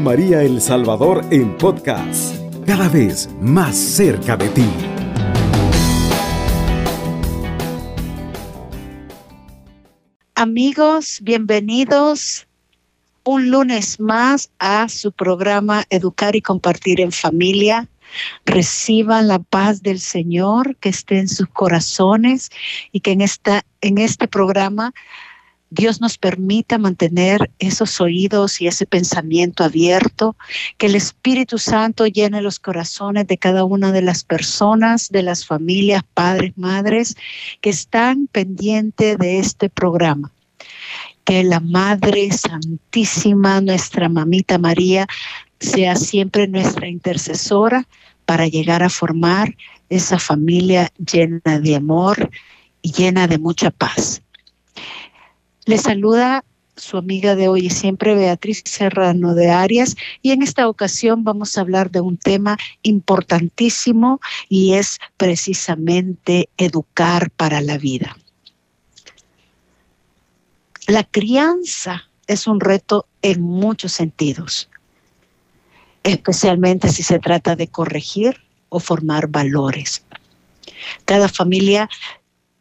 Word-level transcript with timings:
María 0.00 0.42
El 0.42 0.60
Salvador 0.60 1.24
en 1.30 1.56
podcast, 1.56 2.36
cada 2.66 2.88
vez 2.88 3.28
más 3.40 3.76
cerca 3.76 4.36
de 4.36 4.48
ti. 4.48 4.66
Amigos, 10.34 11.20
bienvenidos 11.22 12.46
un 13.26 13.50
lunes 13.50 13.98
más 13.98 14.50
a 14.60 14.88
su 14.88 15.10
programa 15.10 15.84
Educar 15.90 16.36
y 16.36 16.42
Compartir 16.42 17.00
en 17.00 17.10
Familia. 17.10 17.88
Reciban 18.44 19.26
la 19.26 19.40
paz 19.40 19.82
del 19.82 19.98
Señor 19.98 20.76
que 20.76 20.90
esté 20.90 21.18
en 21.18 21.28
sus 21.28 21.48
corazones 21.48 22.50
y 22.92 23.00
que 23.00 23.10
en, 23.10 23.20
esta, 23.20 23.66
en 23.80 23.98
este 23.98 24.28
programa 24.28 24.94
Dios 25.70 26.00
nos 26.00 26.16
permita 26.16 26.78
mantener 26.78 27.50
esos 27.58 28.00
oídos 28.00 28.60
y 28.60 28.68
ese 28.68 28.86
pensamiento 28.86 29.64
abierto, 29.64 30.36
que 30.78 30.86
el 30.86 30.94
Espíritu 30.94 31.58
Santo 31.58 32.06
llene 32.06 32.40
los 32.40 32.60
corazones 32.60 33.26
de 33.26 33.36
cada 33.36 33.64
una 33.64 33.90
de 33.90 34.02
las 34.02 34.22
personas, 34.22 35.08
de 35.08 35.22
las 35.22 35.44
familias, 35.44 36.02
padres, 36.14 36.52
madres, 36.56 37.16
que 37.60 37.70
están 37.70 38.28
pendientes 38.28 39.18
de 39.18 39.38
este 39.38 39.68
programa. 39.68 40.30
Que 41.24 41.42
la 41.42 41.58
Madre 41.58 42.30
Santísima, 42.30 43.60
nuestra 43.60 44.08
Mamita 44.08 44.58
María, 44.58 45.08
sea 45.58 45.96
siempre 45.96 46.46
nuestra 46.46 46.86
intercesora 46.86 47.88
para 48.24 48.46
llegar 48.46 48.84
a 48.84 48.90
formar 48.90 49.56
esa 49.88 50.18
familia 50.18 50.92
llena 50.98 51.58
de 51.60 51.76
amor 51.76 52.30
y 52.82 52.92
llena 52.92 53.26
de 53.26 53.38
mucha 53.38 53.70
paz. 53.70 54.22
Le 55.66 55.78
saluda 55.78 56.44
su 56.76 56.96
amiga 56.96 57.34
de 57.34 57.48
hoy 57.48 57.66
y 57.66 57.70
siempre, 57.70 58.14
Beatriz 58.14 58.62
Serrano 58.64 59.34
de 59.34 59.50
Arias, 59.50 59.96
y 60.22 60.30
en 60.30 60.42
esta 60.42 60.68
ocasión 60.68 61.24
vamos 61.24 61.58
a 61.58 61.62
hablar 61.62 61.90
de 61.90 62.00
un 62.00 62.16
tema 62.18 62.56
importantísimo 62.82 64.20
y 64.48 64.74
es 64.74 65.00
precisamente 65.16 66.48
educar 66.56 67.30
para 67.32 67.60
la 67.60 67.78
vida. 67.78 68.16
La 70.86 71.02
crianza 71.02 72.10
es 72.28 72.46
un 72.46 72.60
reto 72.60 73.06
en 73.22 73.42
muchos 73.42 73.90
sentidos, 73.90 74.70
especialmente 76.04 76.90
si 76.90 77.02
se 77.02 77.18
trata 77.18 77.56
de 77.56 77.66
corregir 77.66 78.40
o 78.68 78.78
formar 78.78 79.26
valores. 79.26 80.04
Cada 81.04 81.28
familia 81.28 81.88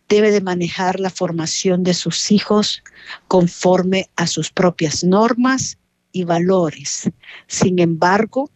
debe 0.08 0.32
de 0.32 0.42
manejar 0.42 1.00
la 1.00 1.10
formación 1.10 1.84
de 1.84 1.94
sus 1.94 2.32
hijos 2.32 2.84
conforme 3.28 4.10
a 4.16 4.28
sus 4.28 4.52
propias 4.52 5.04
normas 5.04 5.78
y 6.12 6.24
valores. 6.24 7.10
Sin 7.48 7.80
embargo, 7.80 8.50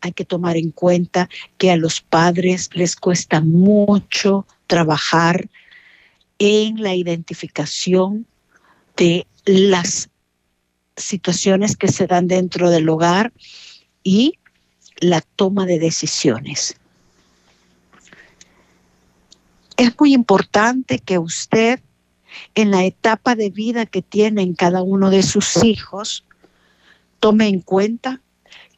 hay 0.00 0.12
que 0.12 0.24
tomar 0.24 0.56
en 0.56 0.70
cuenta 0.70 1.28
que 1.58 1.70
a 1.70 1.76
los 1.76 2.00
padres 2.00 2.70
les 2.74 2.96
cuesta 2.96 3.40
mucho 3.40 4.46
trabajar 4.66 5.48
en 6.38 6.82
la 6.82 6.94
identificación 6.94 8.26
de 8.96 9.26
las 9.46 10.10
situaciones 10.96 11.76
que 11.76 11.88
se 11.88 12.06
dan 12.06 12.28
dentro 12.28 12.70
del 12.70 12.88
hogar 12.88 13.32
y 14.02 14.38
la 14.98 15.20
toma 15.20 15.66
de 15.66 15.78
decisiones 15.78 16.76
es 19.76 19.98
muy 19.98 20.14
importante 20.14 20.98
que 20.98 21.18
usted 21.18 21.80
en 22.54 22.70
la 22.70 22.84
etapa 22.84 23.34
de 23.34 23.50
vida 23.50 23.86
que 23.86 24.02
tiene 24.02 24.42
en 24.42 24.54
cada 24.54 24.82
uno 24.82 25.10
de 25.10 25.22
sus 25.22 25.62
hijos, 25.64 26.24
tome 27.20 27.48
en 27.48 27.60
cuenta 27.60 28.20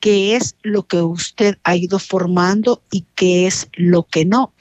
qué 0.00 0.36
es 0.36 0.56
lo 0.62 0.86
que 0.86 1.02
usted 1.02 1.58
ha 1.64 1.76
ido 1.76 1.98
formando 1.98 2.82
y 2.90 3.04
qué 3.14 3.46
es 3.46 3.68
lo 3.72 4.04
que 4.04 4.24
no. 4.24 4.52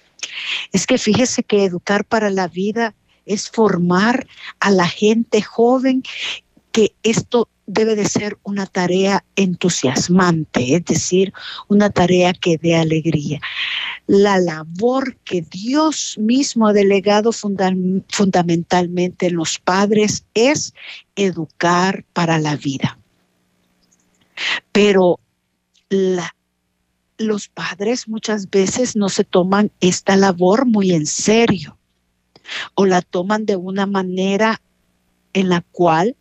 Es 0.71 0.87
que 0.87 0.97
fíjese 0.97 1.43
que 1.43 1.63
educar 1.63 2.05
para 2.05 2.29
la 2.29 2.47
vida 2.47 2.95
es 3.25 3.49
formar 3.49 4.25
a 4.59 4.71
la 4.71 4.87
gente 4.87 5.41
joven 5.41 6.03
que 6.77 6.93
esto 7.01 7.49
debe 7.65 7.95
de 7.95 8.05
ser 8.05 8.37
una 8.43 8.67
tarea 8.67 9.25
entusiasmante, 9.35 10.75
es 10.75 10.85
decir, 10.85 11.33
una 11.69 11.89
tarea 11.89 12.33
que 12.33 12.59
dé 12.59 12.75
alegría. 12.75 13.41
La 14.05 14.37
labor 14.37 15.17
que 15.23 15.41
Dios 15.41 16.19
mismo 16.19 16.67
ha 16.67 16.73
delegado 16.73 17.31
fundamentalmente 17.31 19.25
en 19.25 19.37
los 19.37 19.57
padres 19.57 20.23
es 20.35 20.75
educar 21.15 22.05
para 22.13 22.37
la 22.37 22.55
vida. 22.55 22.99
Pero 24.71 25.19
los 27.17 27.47
padres 27.47 28.07
muchas 28.07 28.51
veces 28.51 28.95
no 28.95 29.09
se 29.09 29.23
toman 29.23 29.71
esta 29.79 30.15
labor 30.15 30.67
muy 30.67 30.91
en 30.91 31.07
serio 31.07 31.75
o 32.75 32.85
la 32.85 33.01
toman 33.01 33.47
de 33.47 33.55
una 33.55 33.87
manera 33.87 34.61
en 35.33 35.49
la 35.49 35.61
cual 35.71 36.15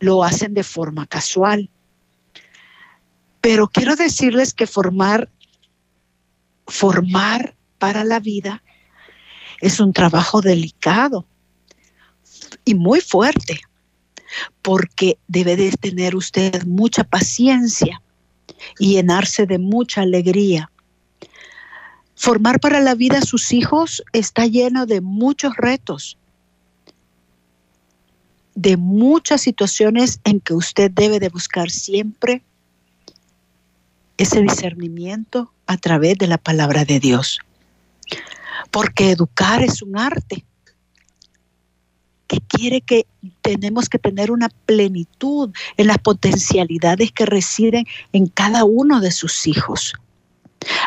lo 0.00 0.24
hacen 0.24 0.54
de 0.54 0.64
forma 0.64 1.06
casual. 1.06 1.70
Pero 3.40 3.68
quiero 3.68 3.96
decirles 3.96 4.52
que 4.52 4.66
formar, 4.66 5.30
formar 6.66 7.54
para 7.78 8.04
la 8.04 8.20
vida 8.20 8.62
es 9.60 9.80
un 9.80 9.92
trabajo 9.92 10.40
delicado 10.40 11.26
y 12.64 12.74
muy 12.74 13.00
fuerte, 13.00 13.60
porque 14.62 15.18
debe 15.26 15.56
de 15.56 15.70
tener 15.72 16.14
usted 16.14 16.64
mucha 16.64 17.04
paciencia 17.04 18.02
y 18.78 18.94
llenarse 18.94 19.46
de 19.46 19.58
mucha 19.58 20.02
alegría. 20.02 20.70
Formar 22.14 22.60
para 22.60 22.80
la 22.80 22.94
vida 22.94 23.18
a 23.18 23.22
sus 23.22 23.52
hijos 23.52 24.02
está 24.12 24.46
lleno 24.46 24.86
de 24.86 25.00
muchos 25.00 25.56
retos, 25.56 26.18
de 28.58 28.76
muchas 28.76 29.42
situaciones 29.42 30.18
en 30.24 30.40
que 30.40 30.52
usted 30.52 30.90
debe 30.90 31.20
de 31.20 31.28
buscar 31.28 31.70
siempre 31.70 32.42
ese 34.16 34.42
discernimiento 34.42 35.52
a 35.68 35.76
través 35.76 36.18
de 36.18 36.26
la 36.26 36.38
palabra 36.38 36.84
de 36.84 36.98
Dios. 36.98 37.38
Porque 38.72 39.12
educar 39.12 39.62
es 39.62 39.80
un 39.80 39.96
arte 39.96 40.44
que 42.26 42.40
quiere 42.48 42.80
que 42.80 43.06
tenemos 43.42 43.88
que 43.88 44.00
tener 44.00 44.32
una 44.32 44.48
plenitud 44.66 45.50
en 45.76 45.86
las 45.86 45.98
potencialidades 45.98 47.12
que 47.12 47.26
residen 47.26 47.86
en 48.12 48.26
cada 48.26 48.64
uno 48.64 49.00
de 49.00 49.12
sus 49.12 49.46
hijos. 49.46 49.94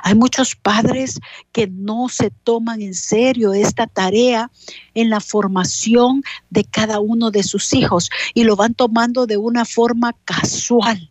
Hay 0.03 0.15
muchos 0.15 0.55
padres 0.55 1.19
que 1.51 1.67
no 1.67 2.09
se 2.09 2.31
toman 2.31 2.81
en 2.81 2.93
serio 2.93 3.53
esta 3.53 3.87
tarea 3.87 4.51
en 4.93 5.09
la 5.09 5.19
formación 5.19 6.23
de 6.49 6.63
cada 6.63 6.99
uno 6.99 7.31
de 7.31 7.43
sus 7.43 7.73
hijos 7.73 8.09
y 8.33 8.43
lo 8.43 8.55
van 8.55 8.73
tomando 8.73 9.27
de 9.27 9.37
una 9.37 9.65
forma 9.65 10.13
casual. 10.25 11.09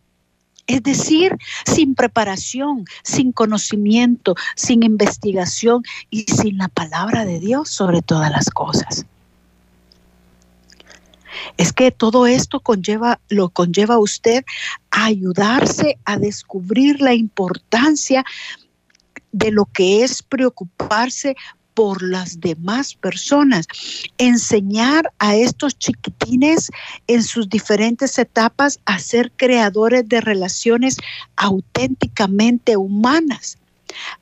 Es 0.67 0.83
decir, 0.85 1.37
sin 1.67 1.95
preparación, 1.95 2.85
sin 3.03 3.33
conocimiento, 3.33 4.37
sin 4.55 4.85
investigación 4.85 5.83
y 6.11 6.23
sin 6.23 6.59
la 6.59 6.69
palabra 6.69 7.25
de 7.25 7.41
Dios 7.41 7.71
sobre 7.71 8.03
todas 8.03 8.31
las 8.31 8.51
cosas. 8.51 9.05
Es 11.57 11.73
que 11.73 11.91
todo 11.91 12.27
esto 12.27 12.61
conlleva, 12.61 13.21
lo 13.29 13.49
conlleva 13.51 13.95
a 13.95 13.99
usted 13.99 14.45
a 14.91 15.07
ayudarse 15.07 15.99
a 16.05 16.19
descubrir 16.19 17.01
la 17.01 17.15
importancia 17.15 18.25
de 19.33 19.51
lo 19.51 19.67
que 19.67 20.03
es 20.03 20.23
preocuparse 20.23 21.37
por 21.75 22.03
las 22.03 22.41
demás 22.41 22.95
personas. 22.95 23.67
Enseñar 24.19 25.13
a 25.19 25.37
estos 25.37 25.79
chiquitines 25.79 26.71
en 27.07 27.23
sus 27.23 27.49
diferentes 27.49 28.19
etapas 28.19 28.81
a 28.85 28.99
ser 28.99 29.33
creadores 29.33 30.09
de 30.09 30.21
relaciones 30.21 30.97
auténticamente 31.37 32.77
humanas, 32.77 33.57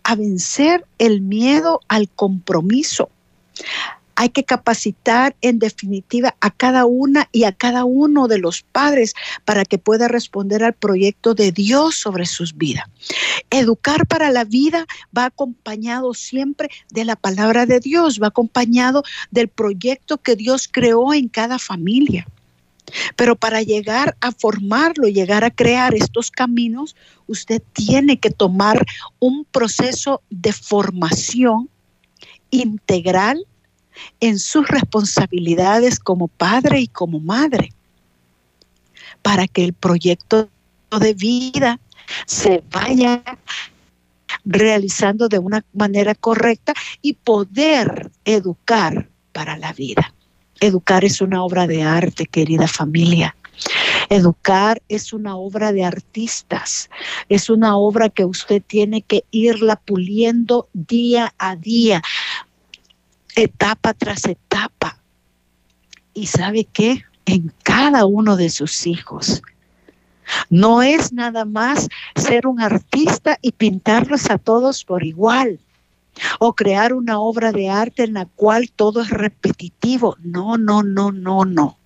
a 0.05 0.15
vencer 0.15 0.87
el 0.99 1.21
miedo 1.21 1.81
al 1.89 2.09
compromiso, 2.11 3.11
hay 4.19 4.31
que 4.31 4.43
capacitar 4.43 5.37
en 5.43 5.61
definitiva 5.61 6.35
a 6.41 6.51
cada 6.51 6.87
una 6.87 7.29
y 7.31 7.45
a 7.45 7.53
cada 7.53 7.85
uno 7.85 8.27
de 8.27 8.39
los 8.39 8.63
padres 8.63 9.15
para 9.45 9.65
que 9.65 9.79
pueda 9.79 10.09
responder 10.09 10.65
al 10.65 10.73
proyecto 10.73 11.35
de 11.35 11.53
Dios 11.53 11.95
sobre 11.95 12.27
sus 12.27 12.59
vidas. 12.59 12.85
Educar 13.51 14.09
para 14.09 14.33
la 14.33 14.43
vida 14.43 14.87
va 15.17 15.27
acompañado 15.27 16.15
siempre 16.15 16.69
de 16.91 17.05
la 17.05 17.15
palabra 17.15 17.65
de 17.65 17.79
Dios, 17.79 18.19
va 18.21 18.27
acompañado 18.27 19.05
del 19.31 19.47
proyecto 19.47 20.19
que 20.19 20.35
Dios 20.35 20.69
creó 20.69 21.15
en 21.15 21.29
cada 21.29 21.61
familia. 21.61 22.27
Pero 23.15 23.37
para 23.37 23.63
llegar 23.63 24.17
a 24.21 24.33
formarlo, 24.33 25.07
llegar 25.07 25.45
a 25.45 25.53
crear 25.53 25.95
estos 25.95 26.33
caminos, 26.33 26.97
usted 27.29 27.63
tiene 27.73 28.19
que 28.19 28.31
tomar 28.31 28.85
un 29.21 29.45
proceso 29.45 30.23
de 30.29 30.53
formación 30.53 31.71
integral 32.51 33.47
en 34.21 34.39
sus 34.39 34.69
responsabilidades 34.69 35.99
como 35.99 36.29
padre 36.29 36.81
y 36.81 36.89
como 36.89 37.21
madre, 37.21 37.73
para 39.23 39.47
que 39.47 39.65
el 39.65 39.73
proyecto 39.73 40.49
de 40.99 41.15
vida 41.15 41.81
se 42.27 42.63
vaya 42.71 43.23
realizando 44.45 45.29
de 45.29 45.39
una 45.39 45.65
manera 45.73 46.15
correcta 46.15 46.75
y 47.03 47.15
poder 47.15 48.11
educar 48.25 49.09
para 49.33 49.57
la 49.57 49.73
vida. 49.73 50.15
Educar 50.61 51.05
es 51.05 51.21
una 51.21 51.45
obra 51.45 51.67
de 51.67 51.83
arte, 51.83 52.27
querida 52.27 52.67
familia. 52.67 53.37
Educar 54.09 54.81
es 54.89 55.13
una 55.13 55.37
obra 55.37 55.73
de 55.73 55.85
artistas, 55.85 56.89
es 57.29 57.51
una 57.51 57.77
obra 57.77 58.09
que 58.09 58.25
usted 58.25 58.63
tiene 58.67 59.03
que 59.03 59.25
irla 59.31 59.77
puliendo 59.77 60.69
día 60.73 61.35
a 61.39 61.57
día, 61.57 62.01
etapa 63.39 63.95
tras 63.95 64.25
etapa. 64.27 64.99
¿Y 66.15 66.27
sabe 66.27 66.65
qué? 66.65 67.05
En 67.27 67.53
cada 67.63 68.07
uno 68.07 68.37
de 68.37 68.51
sus 68.51 68.87
hijos. 68.87 69.43
No 70.51 70.83
es 70.83 71.13
nada 71.13 71.45
más 71.45 71.89
ser 72.17 72.47
un 72.47 72.61
artista 72.61 73.39
y 73.41 73.53
pintarlos 73.53 74.31
a 74.31 74.39
todos 74.39 74.85
por 74.85 75.05
igual 75.05 75.59
o 76.39 76.55
crear 76.55 76.93
una 76.93 77.21
obra 77.21 77.53
de 77.53 77.71
arte 77.71 78.05
en 78.05 78.15
la 78.15 78.27
cual 78.27 78.71
todo 78.75 79.03
es 79.03 79.11
repetitivo. 79.11 80.17
No, 80.21 80.59
no, 80.59 80.83
no, 80.83 81.13
no, 81.13 81.45
no 81.45 81.79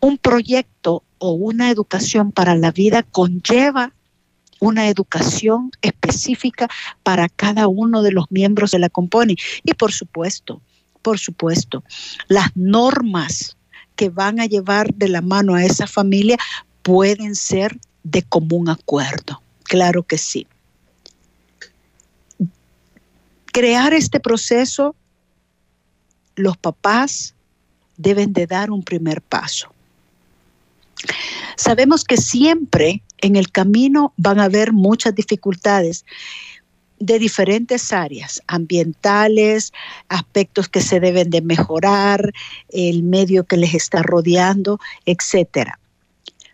un 0.00 0.18
proyecto 0.18 1.02
o 1.18 1.32
una 1.32 1.70
educación 1.70 2.32
para 2.32 2.54
la 2.54 2.70
vida 2.70 3.02
conlleva 3.02 3.92
una 4.60 4.88
educación 4.88 5.70
específica 5.82 6.68
para 7.02 7.28
cada 7.28 7.68
uno 7.68 8.02
de 8.02 8.12
los 8.12 8.26
miembros 8.30 8.70
de 8.70 8.78
la 8.78 8.88
compone. 8.88 9.36
Y 9.64 9.74
por 9.74 9.92
supuesto, 9.92 10.60
por 11.02 11.18
supuesto, 11.18 11.84
las 12.28 12.50
normas 12.56 13.56
que 13.94 14.10
van 14.10 14.40
a 14.40 14.46
llevar 14.46 14.92
de 14.94 15.08
la 15.08 15.22
mano 15.22 15.54
a 15.54 15.64
esa 15.64 15.86
familia 15.86 16.36
pueden 16.82 17.34
ser 17.34 17.78
de 18.02 18.22
común 18.22 18.68
acuerdo. 18.68 19.42
Claro 19.64 20.02
que 20.02 20.18
sí. 20.18 20.46
Crear 23.52 23.94
este 23.94 24.20
proceso, 24.20 24.94
los 26.34 26.56
papás 26.56 27.34
deben 27.96 28.32
de 28.32 28.46
dar 28.46 28.70
un 28.70 28.82
primer 28.82 29.22
paso. 29.22 29.72
Sabemos 31.56 32.04
que 32.04 32.16
siempre 32.16 33.02
en 33.18 33.36
el 33.36 33.50
camino 33.50 34.12
van 34.16 34.40
a 34.40 34.44
haber 34.44 34.72
muchas 34.72 35.14
dificultades 35.14 36.04
de 36.98 37.18
diferentes 37.18 37.92
áreas, 37.92 38.42
ambientales, 38.46 39.72
aspectos 40.08 40.68
que 40.68 40.80
se 40.80 41.00
deben 41.00 41.30
de 41.30 41.42
mejorar, 41.42 42.32
el 42.70 43.02
medio 43.02 43.44
que 43.44 43.56
les 43.56 43.74
está 43.74 44.02
rodeando, 44.02 44.78
etcétera. 45.04 45.78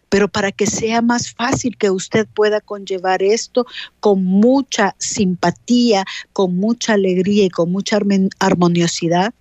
Pero 0.08 0.28
para 0.28 0.52
que 0.52 0.66
sea 0.66 1.00
más 1.00 1.32
fácil 1.32 1.76
que 1.78 1.90
usted 1.90 2.26
pueda 2.34 2.60
conllevar 2.60 3.22
esto 3.22 3.66
con 4.00 4.24
mucha 4.24 4.94
simpatía, 4.98 6.04
con 6.32 6.56
mucha 6.56 6.94
alegría 6.94 7.44
y 7.44 7.50
con 7.50 7.72
mucha 7.72 7.98
armoniosidad, 8.38 9.32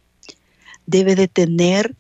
debe 0.86 1.16
de 1.16 1.28
tener 1.28 1.96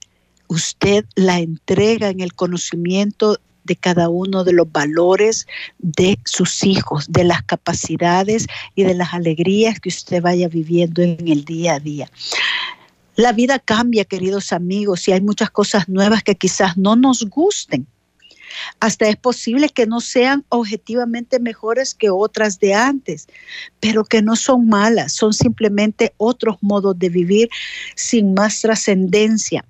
usted 0.48 1.06
la 1.16 1.40
entrega 1.40 2.10
en 2.10 2.22
el 2.22 2.34
conocimiento 2.34 3.40
de 3.64 3.76
cada 3.76 4.10
uno 4.10 4.44
de 4.44 4.54
los 4.54 4.72
valores 4.72 5.48
de 5.80 6.18
sus 6.26 6.64
hijos, 6.64 7.08
de 7.10 7.24
las 7.24 7.44
capacidades 7.44 8.48
y 8.76 8.84
de 8.84 8.94
las 8.94 9.14
alegrías 9.14 9.80
que 9.80 9.90
usted 9.90 10.22
vaya 10.22 10.48
viviendo 10.48 11.02
en 11.02 11.28
el 11.28 11.46
día 11.46 11.76
a 11.76 11.80
día. 11.80 12.10
La 13.16 13.34
vida 13.34 13.60
cambia, 13.60 14.06
queridos 14.06 14.54
amigos, 14.54 15.08
y 15.08 15.12
hay 15.12 15.22
muchas 15.22 15.50
cosas 15.50 15.90
nuevas 15.90 16.24
que 16.24 16.36
quizás 16.36 16.78
no 16.78 16.96
nos 16.96 17.24
gusten. 17.30 17.86
Hasta 18.80 19.08
es 19.08 19.16
posible 19.16 19.70
que 19.70 19.86
no 19.86 20.02
sean 20.02 20.46
objetivamente 20.50 21.40
mejores 21.40 21.94
que 21.94 22.10
otras 22.10 22.60
de 22.60 22.74
antes, 22.74 23.28
pero 23.80 24.04
que 24.04 24.22
no 24.22 24.36
son 24.36 24.68
malas, 24.68 25.14
son 25.14 25.34
simplemente 25.34 26.14
otros 26.18 26.58
modos 26.62 26.98
de 27.00 27.10
vivir 27.10 27.50
sin 27.96 28.34
más 28.34 28.62
trascendencia 28.62 29.66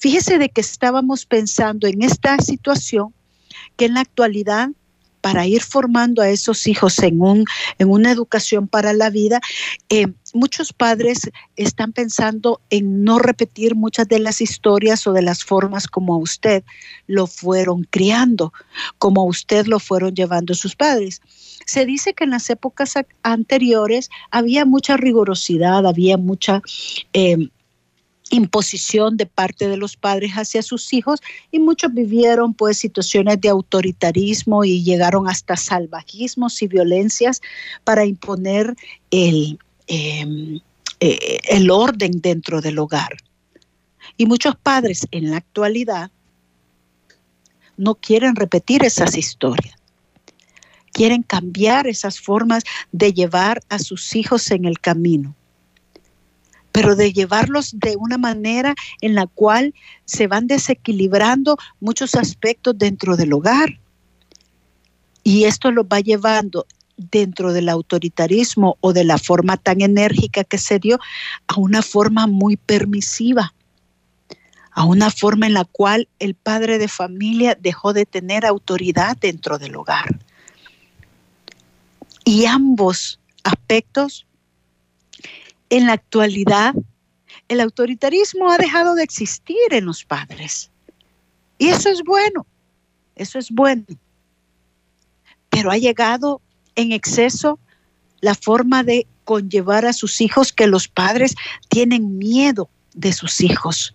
Fíjese 0.00 0.38
de 0.38 0.48
que 0.48 0.62
estábamos 0.62 1.26
pensando 1.26 1.86
en 1.86 2.02
esta 2.02 2.38
situación 2.38 3.14
que 3.76 3.84
en 3.84 3.94
la 3.94 4.00
actualidad 4.00 4.70
para 5.20 5.46
ir 5.46 5.62
formando 5.62 6.22
a 6.22 6.30
esos 6.30 6.66
hijos 6.66 6.98
en, 7.00 7.20
un, 7.20 7.44
en 7.78 7.90
una 7.90 8.10
educación 8.10 8.66
para 8.66 8.94
la 8.94 9.10
vida, 9.10 9.42
eh, 9.90 10.06
muchos 10.32 10.72
padres 10.72 11.30
están 11.56 11.92
pensando 11.92 12.62
en 12.70 13.04
no 13.04 13.18
repetir 13.18 13.74
muchas 13.74 14.08
de 14.08 14.18
las 14.18 14.40
historias 14.40 15.06
o 15.06 15.12
de 15.12 15.20
las 15.20 15.44
formas 15.44 15.86
como 15.86 16.14
a 16.14 16.18
usted 16.18 16.64
lo 17.06 17.26
fueron 17.26 17.86
criando, 17.90 18.54
como 18.96 19.20
a 19.20 19.24
usted 19.26 19.66
lo 19.66 19.80
fueron 19.80 20.14
llevando 20.14 20.54
sus 20.54 20.74
padres. 20.74 21.20
Se 21.66 21.84
dice 21.84 22.14
que 22.14 22.24
en 22.24 22.30
las 22.30 22.48
épocas 22.48 22.94
anteriores 23.22 24.08
había 24.30 24.64
mucha 24.64 24.96
rigurosidad, 24.96 25.86
había 25.86 26.16
mucha... 26.16 26.62
Eh, 27.12 27.50
imposición 28.30 29.16
de 29.16 29.26
parte 29.26 29.68
de 29.68 29.76
los 29.76 29.96
padres 29.96 30.32
hacia 30.32 30.62
sus 30.62 30.92
hijos 30.92 31.20
y 31.50 31.58
muchos 31.58 31.92
vivieron 31.92 32.54
pues 32.54 32.78
situaciones 32.78 33.40
de 33.40 33.48
autoritarismo 33.48 34.64
y 34.64 34.82
llegaron 34.82 35.28
hasta 35.28 35.56
salvajismos 35.56 36.62
y 36.62 36.68
violencias 36.68 37.40
para 37.84 38.04
imponer 38.04 38.74
el, 39.10 39.58
em, 39.88 40.60
eh, 41.00 41.40
el 41.50 41.70
orden 41.70 42.20
dentro 42.20 42.60
del 42.60 42.78
hogar. 42.78 43.16
Y 44.16 44.26
muchos 44.26 44.54
padres 44.56 45.06
en 45.10 45.30
la 45.30 45.38
actualidad 45.38 46.10
no 47.76 47.94
quieren 47.96 48.36
repetir 48.36 48.84
esas 48.84 49.16
historias. 49.16 49.74
Quieren 50.92 51.22
cambiar 51.22 51.86
esas 51.86 52.20
formas 52.20 52.64
de 52.92 53.12
llevar 53.12 53.62
a 53.68 53.78
sus 53.78 54.14
hijos 54.14 54.50
en 54.50 54.64
el 54.64 54.78
camino 54.80 55.34
pero 56.72 56.96
de 56.96 57.12
llevarlos 57.12 57.78
de 57.78 57.96
una 57.96 58.18
manera 58.18 58.74
en 59.00 59.14
la 59.14 59.26
cual 59.26 59.74
se 60.04 60.26
van 60.26 60.46
desequilibrando 60.46 61.56
muchos 61.80 62.14
aspectos 62.14 62.78
dentro 62.78 63.16
del 63.16 63.32
hogar. 63.32 63.80
Y 65.22 65.44
esto 65.44 65.70
los 65.70 65.86
va 65.86 66.00
llevando 66.00 66.66
dentro 66.96 67.52
del 67.52 67.68
autoritarismo 67.68 68.76
o 68.80 68.92
de 68.92 69.04
la 69.04 69.18
forma 69.18 69.56
tan 69.56 69.80
enérgica 69.80 70.44
que 70.44 70.58
se 70.58 70.78
dio 70.78 70.98
a 71.46 71.58
una 71.58 71.82
forma 71.82 72.26
muy 72.26 72.56
permisiva, 72.56 73.54
a 74.72 74.84
una 74.84 75.10
forma 75.10 75.46
en 75.46 75.54
la 75.54 75.64
cual 75.64 76.08
el 76.18 76.34
padre 76.34 76.78
de 76.78 76.88
familia 76.88 77.56
dejó 77.58 77.92
de 77.92 78.06
tener 78.06 78.44
autoridad 78.44 79.16
dentro 79.16 79.58
del 79.58 79.76
hogar. 79.76 80.20
Y 82.24 82.44
ambos 82.44 83.18
aspectos 83.42 84.26
en 85.70 85.86
la 85.86 85.94
actualidad 85.94 86.74
el 87.48 87.60
autoritarismo 87.60 88.50
ha 88.50 88.58
dejado 88.58 88.94
de 88.94 89.02
existir 89.02 89.56
en 89.70 89.86
los 89.86 90.04
padres. 90.04 90.70
Y 91.58 91.68
eso 91.68 91.88
es 91.88 92.02
bueno, 92.04 92.46
eso 93.16 93.38
es 93.38 93.50
bueno. 93.50 93.84
Pero 95.48 95.70
ha 95.70 95.78
llegado 95.78 96.40
en 96.74 96.92
exceso 96.92 97.58
la 98.20 98.34
forma 98.34 98.84
de 98.84 99.06
conllevar 99.24 99.86
a 99.86 99.92
sus 99.92 100.20
hijos 100.20 100.52
que 100.52 100.66
los 100.66 100.88
padres 100.88 101.34
tienen 101.68 102.18
miedo 102.18 102.68
de 102.94 103.12
sus 103.12 103.40
hijos 103.40 103.94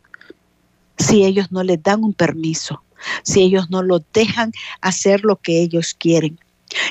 si 0.98 1.25
ellos 1.25 1.51
no 1.51 1.63
les 1.63 1.82
dan 1.84 2.03
un 2.03 2.13
permiso, 2.13 2.82
si 3.24 3.41
ellos 3.41 3.70
no 3.70 3.84
los 3.84 4.01
dejan 4.13 4.51
hacer 4.82 5.24
lo 5.24 5.36
que 5.38 5.62
ellos 5.62 5.94
quieren. 5.98 6.39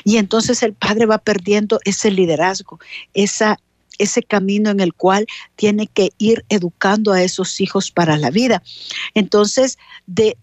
Y 0.03 0.17
entonces 0.17 0.63
el 0.63 0.73
padre 0.73 1.05
va 1.05 1.17
perdiendo 1.17 1.79
ese 1.85 2.11
liderazgo, 2.11 2.79
esa 3.13 3.59
ese 3.97 4.23
camino 4.23 4.69
en 4.69 4.79
el 4.79 4.93
cual 4.93 5.25
tiene 5.55 5.87
que 5.87 6.11
ir 6.17 6.45
educando 6.49 7.13
a 7.13 7.23
esos 7.23 7.61
hijos 7.61 7.91
para 7.91 8.17
la 8.17 8.29
vida. 8.29 8.61
Entonces, 9.13 9.77
del, 10.07 10.37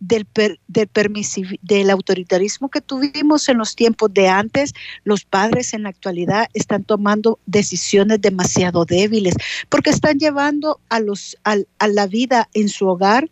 del 1.63 1.91
autoritarismo 1.91 2.69
que 2.69 2.81
tuvimos 2.81 3.49
en 3.49 3.59
los 3.59 3.77
tiempos 3.77 4.13
de 4.13 4.29
antes, 4.29 4.73
los 5.05 5.25
padres 5.25 5.75
en 5.75 5.85
la 5.85 5.91
actualidad 5.91 6.49
están 6.55 6.85
tomando 6.85 7.39
decisiones 7.47 8.21
demasiado 8.21 8.85
débiles 8.85 9.35
porque 9.69 9.91
están 9.91 10.19
llevando 10.19 10.81
a, 10.89 11.01
los, 11.01 11.37
a 11.45 11.89
la 11.89 12.07
vida 12.07 12.49
en 12.55 12.69
su 12.69 12.89
hogar 12.89 13.29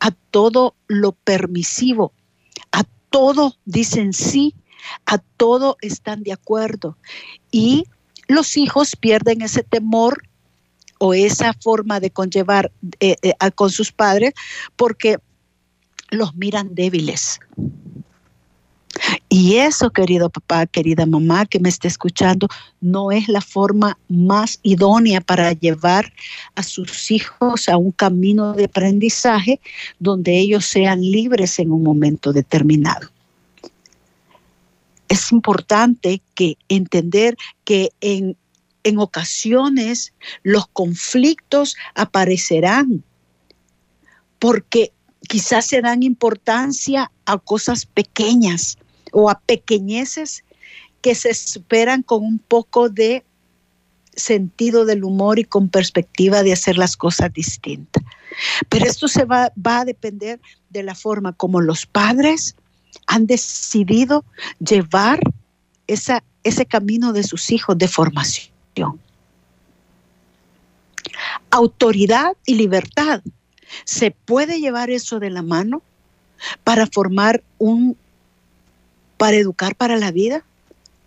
a 0.00 0.10
todo 0.30 0.74
lo 0.88 1.12
permisivo, 1.12 2.12
a 2.72 2.84
todo 3.10 3.56
dicen 3.64 4.12
sí, 4.12 4.54
a 5.06 5.18
todo 5.18 5.76
están 5.80 6.22
de 6.22 6.32
acuerdo. 6.32 6.96
Y 7.50 7.86
los 8.28 8.56
hijos 8.56 8.96
pierden 8.96 9.42
ese 9.42 9.62
temor 9.62 10.22
o 10.98 11.14
esa 11.14 11.52
forma 11.52 12.00
de 12.00 12.10
conllevar 12.10 12.72
eh, 13.00 13.16
eh, 13.22 13.34
con 13.54 13.70
sus 13.70 13.92
padres 13.92 14.32
porque 14.76 15.18
los 16.10 16.34
miran 16.34 16.74
débiles. 16.74 17.40
Y 19.28 19.56
eso, 19.56 19.90
querido 19.90 20.30
papá, 20.30 20.66
querida 20.66 21.04
mamá 21.04 21.44
que 21.44 21.60
me 21.60 21.68
esté 21.68 21.88
escuchando, 21.88 22.48
no 22.80 23.12
es 23.12 23.28
la 23.28 23.42
forma 23.42 23.98
más 24.08 24.58
idónea 24.62 25.20
para 25.20 25.52
llevar 25.52 26.12
a 26.54 26.62
sus 26.62 27.10
hijos 27.10 27.68
a 27.68 27.76
un 27.76 27.92
camino 27.92 28.54
de 28.54 28.64
aprendizaje 28.64 29.60
donde 29.98 30.38
ellos 30.38 30.64
sean 30.64 31.02
libres 31.02 31.58
en 31.58 31.72
un 31.72 31.82
momento 31.82 32.32
determinado. 32.32 33.10
Es 35.08 35.32
importante 35.32 36.22
que 36.34 36.56
entender 36.68 37.36
que 37.64 37.90
en, 38.00 38.36
en 38.84 38.98
ocasiones 38.98 40.12
los 40.42 40.66
conflictos 40.68 41.76
aparecerán 41.94 43.04
porque 44.38 44.92
quizás 45.28 45.66
se 45.66 45.80
dan 45.80 46.02
importancia 46.02 47.10
a 47.24 47.38
cosas 47.38 47.86
pequeñas 47.86 48.78
o 49.12 49.30
a 49.30 49.40
pequeñeces 49.40 50.44
que 51.00 51.14
se 51.14 51.30
esperan 51.30 52.02
con 52.02 52.22
un 52.22 52.38
poco 52.38 52.88
de 52.88 53.24
sentido 54.14 54.84
del 54.84 55.04
humor 55.04 55.38
y 55.38 55.44
con 55.44 55.68
perspectiva 55.68 56.42
de 56.42 56.52
hacer 56.52 56.78
las 56.78 56.96
cosas 56.96 57.32
distintas. 57.32 58.02
Pero 58.68 58.86
esto 58.86 59.08
se 59.08 59.24
va, 59.24 59.52
va 59.54 59.80
a 59.80 59.84
depender 59.84 60.40
de 60.70 60.82
la 60.82 60.94
forma 60.94 61.32
como 61.32 61.60
los 61.60 61.86
padres 61.86 62.56
han 63.06 63.26
decidido 63.26 64.24
llevar 64.58 65.20
esa, 65.86 66.22
ese 66.44 66.66
camino 66.66 67.12
de 67.12 67.22
sus 67.22 67.50
hijos 67.50 67.76
de 67.78 67.88
formación. 67.88 69.00
Autoridad 71.50 72.36
y 72.44 72.54
libertad. 72.54 73.22
¿Se 73.84 74.10
puede 74.10 74.60
llevar 74.60 74.90
eso 74.90 75.18
de 75.18 75.30
la 75.30 75.42
mano 75.42 75.82
para 76.64 76.86
formar 76.86 77.42
un, 77.58 77.96
para 79.16 79.36
educar 79.36 79.74
para 79.74 79.96
la 79.96 80.10
vida? 80.10 80.44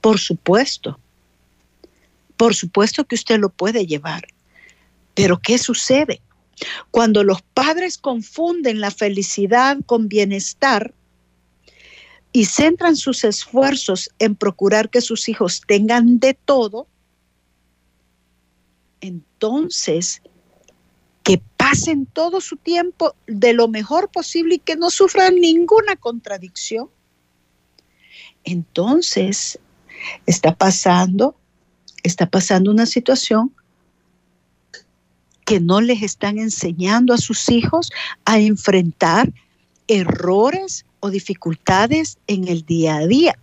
Por 0.01 0.19
supuesto. 0.19 1.00
Por 2.38 2.55
supuesto 2.55 3.05
que 3.05 3.15
usted 3.15 3.39
lo 3.39 3.50
puede 3.50 3.86
llevar. 3.86 4.27
Pero 5.13 5.39
¿qué 5.39 5.58
sucede? 5.58 6.22
Cuando 6.91 7.24
los 7.24 7.41
padres 7.41 7.98
confunden 7.98 8.79
la 8.79 8.91
felicidad 8.91 9.77
con 9.86 10.08
bienestar 10.08 10.93
y 12.31 12.45
centran 12.45 12.95
sus 12.95 13.24
esfuerzos 13.24 14.09
en 14.19 14.36
procurar 14.36 14.89
que 14.89 15.01
sus 15.01 15.29
hijos 15.29 15.62
tengan 15.65 16.19
de 16.19 16.33
todo, 16.33 16.88
entonces 19.01 20.21
que 21.24 21.41
pasen 21.57 22.05
todo 22.05 22.41
su 22.41 22.55
tiempo 22.57 23.15
de 23.27 23.53
lo 23.53 23.67
mejor 23.67 24.09
posible 24.09 24.55
y 24.55 24.59
que 24.59 24.75
no 24.75 24.89
sufran 24.89 25.36
ninguna 25.36 25.95
contradicción. 25.95 26.89
Entonces, 28.43 29.59
está 30.25 30.55
pasando, 30.55 31.36
está 32.03 32.29
pasando 32.29 32.71
una 32.71 32.86
situación 32.86 33.53
que 35.45 35.59
no 35.59 35.81
les 35.81 36.03
están 36.03 36.38
enseñando 36.38 37.13
a 37.13 37.17
sus 37.17 37.50
hijos 37.50 37.91
a 38.25 38.39
enfrentar 38.39 39.31
errores 39.88 40.86
o 41.00 41.10
dificultades 41.10 42.18
en 42.27 42.48
el 42.48 42.65
día 42.65 42.98
a 42.98 43.08
día. 43.08 43.38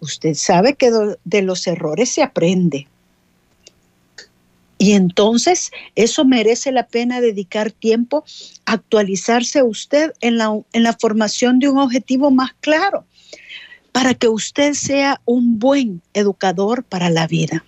Usted 0.00 0.34
sabe 0.34 0.74
que 0.74 0.90
de 1.24 1.42
los 1.42 1.66
errores 1.66 2.10
se 2.10 2.22
aprende. 2.22 2.88
Y 4.78 4.92
entonces 4.92 5.70
eso 5.94 6.24
merece 6.24 6.72
la 6.72 6.86
pena 6.86 7.20
dedicar 7.20 7.70
tiempo 7.70 8.24
a 8.64 8.72
actualizarse 8.72 9.62
usted 9.62 10.14
en 10.22 10.38
la, 10.38 10.58
en 10.72 10.82
la 10.82 10.94
formación 10.94 11.58
de 11.58 11.68
un 11.68 11.78
objetivo 11.78 12.30
más 12.30 12.52
claro, 12.60 13.04
para 13.92 14.14
que 14.14 14.28
usted 14.28 14.72
sea 14.72 15.20
un 15.26 15.58
buen 15.58 16.00
educador 16.14 16.82
para 16.82 17.10
la 17.10 17.26
vida. 17.26 17.62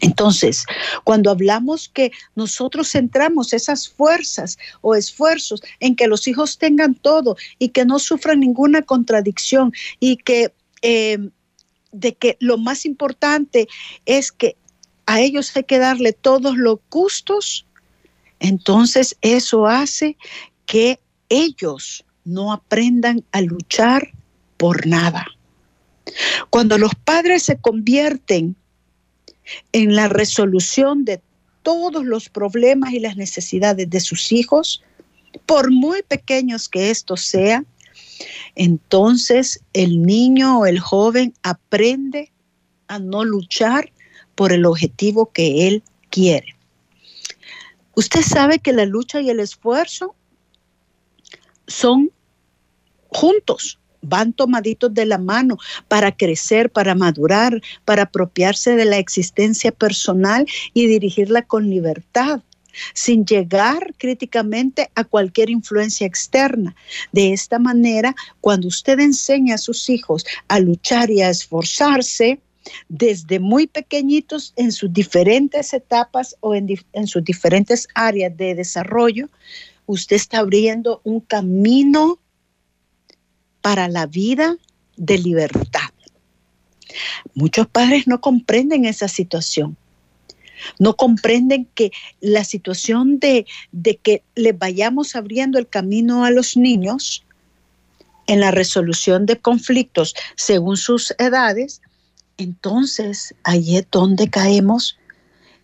Entonces, 0.00 0.64
cuando 1.04 1.30
hablamos 1.30 1.88
que 1.88 2.12
nosotros 2.34 2.90
centramos 2.90 3.52
esas 3.52 3.88
fuerzas 3.88 4.58
o 4.80 4.94
esfuerzos 4.94 5.62
en 5.80 5.96
que 5.96 6.08
los 6.08 6.26
hijos 6.26 6.58
tengan 6.58 6.94
todo 6.94 7.36
y 7.58 7.68
que 7.68 7.84
no 7.84 7.98
sufran 7.98 8.40
ninguna 8.40 8.82
contradicción 8.82 9.72
y 10.00 10.16
que 10.16 10.52
eh, 10.82 11.18
de 11.92 12.14
que 12.14 12.36
lo 12.40 12.58
más 12.58 12.84
importante 12.84 13.68
es 14.04 14.32
que 14.32 14.56
a 15.06 15.20
ellos 15.20 15.56
hay 15.56 15.64
que 15.64 15.78
darle 15.78 16.12
todos 16.12 16.56
los 16.56 16.78
gustos, 16.90 17.66
entonces 18.40 19.16
eso 19.20 19.66
hace 19.66 20.16
que 20.66 20.98
ellos 21.28 22.04
no 22.24 22.52
aprendan 22.52 23.24
a 23.32 23.40
luchar 23.42 24.12
por 24.56 24.86
nada. 24.86 25.26
Cuando 26.50 26.78
los 26.78 26.94
padres 26.94 27.44
se 27.44 27.58
convierten 27.58 28.56
en 29.72 29.94
la 29.94 30.08
resolución 30.08 31.04
de 31.04 31.20
todos 31.62 32.04
los 32.04 32.28
problemas 32.28 32.92
y 32.92 33.00
las 33.00 33.16
necesidades 33.16 33.88
de 33.88 34.00
sus 34.00 34.32
hijos, 34.32 34.82
por 35.46 35.72
muy 35.72 36.02
pequeños 36.02 36.68
que 36.68 36.90
estos 36.90 37.22
sean, 37.22 37.66
entonces 38.54 39.60
el 39.72 40.02
niño 40.02 40.60
o 40.60 40.66
el 40.66 40.78
joven 40.78 41.34
aprende 41.42 42.30
a 42.86 42.98
no 42.98 43.24
luchar 43.24 43.90
por 44.34 44.52
el 44.52 44.66
objetivo 44.66 45.32
que 45.32 45.66
él 45.66 45.82
quiere. 46.10 46.54
Usted 47.96 48.22
sabe 48.22 48.58
que 48.58 48.72
la 48.72 48.84
lucha 48.84 49.20
y 49.20 49.30
el 49.30 49.40
esfuerzo 49.40 50.14
son 51.66 52.10
juntos 53.08 53.78
van 54.04 54.32
tomaditos 54.32 54.92
de 54.92 55.06
la 55.06 55.18
mano 55.18 55.58
para 55.88 56.12
crecer, 56.12 56.70
para 56.70 56.94
madurar, 56.94 57.60
para 57.84 58.02
apropiarse 58.02 58.76
de 58.76 58.84
la 58.84 58.98
existencia 58.98 59.72
personal 59.72 60.46
y 60.72 60.86
dirigirla 60.86 61.42
con 61.42 61.68
libertad 61.68 62.40
sin 62.92 63.24
llegar 63.24 63.94
críticamente 63.98 64.90
a 64.94 65.04
cualquier 65.04 65.50
influencia 65.50 66.06
externa. 66.06 66.74
De 67.12 67.32
esta 67.32 67.58
manera, 67.58 68.14
cuando 68.40 68.68
usted 68.68 68.98
enseña 68.98 69.54
a 69.54 69.58
sus 69.58 69.88
hijos 69.88 70.24
a 70.48 70.58
luchar 70.58 71.10
y 71.10 71.22
a 71.22 71.30
esforzarse, 71.30 72.40
desde 72.88 73.40
muy 73.40 73.66
pequeñitos 73.66 74.52
en 74.56 74.72
sus 74.72 74.92
diferentes 74.92 75.74
etapas 75.74 76.36
o 76.40 76.54
en, 76.54 76.68
sus 77.06 77.22
diferentes 77.22 77.86
áreas 77.94 78.36
de 78.36 78.54
desarrollo, 78.54 79.28
usted 79.86 80.16
está 80.16 80.38
abriendo 80.38 81.00
un 81.04 81.20
camino 81.20 82.18
para 83.64 83.88
la 83.88 84.04
vida 84.04 84.58
de 84.98 85.16
libertad. 85.16 85.88
Muchos 87.34 87.66
padres 87.66 88.06
no 88.06 88.20
comprenden 88.20 88.84
esa 88.84 89.08
situación. 89.08 89.78
No 90.78 90.96
comprenden 90.96 91.66
que 91.74 91.90
la 92.20 92.44
situación 92.44 93.18
de, 93.20 93.46
de 93.72 93.96
que 93.96 94.22
les 94.34 94.58
vayamos 94.58 95.16
abriendo 95.16 95.58
el 95.58 95.66
camino 95.66 96.26
a 96.26 96.30
los 96.30 96.58
niños 96.58 97.24
en 98.26 98.40
la 98.40 98.50
resolución 98.50 99.24
de 99.24 99.38
conflictos 99.38 100.14
según 100.36 100.76
sus 100.76 101.14
edades, 101.18 101.80
entonces 102.36 103.34
ahí 103.44 103.78
es 103.78 103.86
donde 103.90 104.28
caemos 104.28 104.98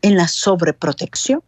en 0.01 0.17
la 0.17 0.27
sobreprotección 0.27 1.43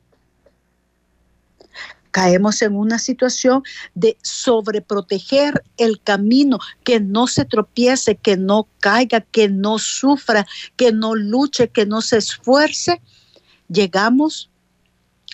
caemos 2.13 2.63
en 2.63 2.77
una 2.77 2.99
situación 3.01 3.65
de 3.95 4.17
sobreproteger 4.23 5.65
el 5.79 6.01
camino, 6.01 6.61
que 6.85 7.01
no 7.01 7.27
se 7.27 7.45
tropiece, 7.45 8.15
que 8.15 8.37
no 8.37 8.69
caiga, 8.79 9.23
que 9.23 9.49
no 9.49 9.79
sufra, 9.79 10.47
que 10.77 10.93
no 10.93 11.17
luche, 11.17 11.69
que 11.69 11.87
no 11.87 12.01
se 12.03 12.19
esfuerce, 12.19 13.01
llegamos 13.69 14.51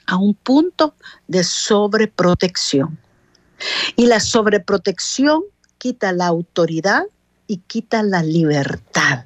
a 0.06 0.16
un 0.16 0.34
punto 0.34 0.94
de 1.26 1.44
sobreprotección. 1.44 2.98
Y 3.96 4.06
la 4.06 4.20
sobreprotección 4.20 5.42
quita 5.78 6.12
la 6.12 6.28
autoridad 6.28 7.02
y 7.48 7.58
quita 7.58 8.02
la 8.02 8.22
libertad 8.22 9.24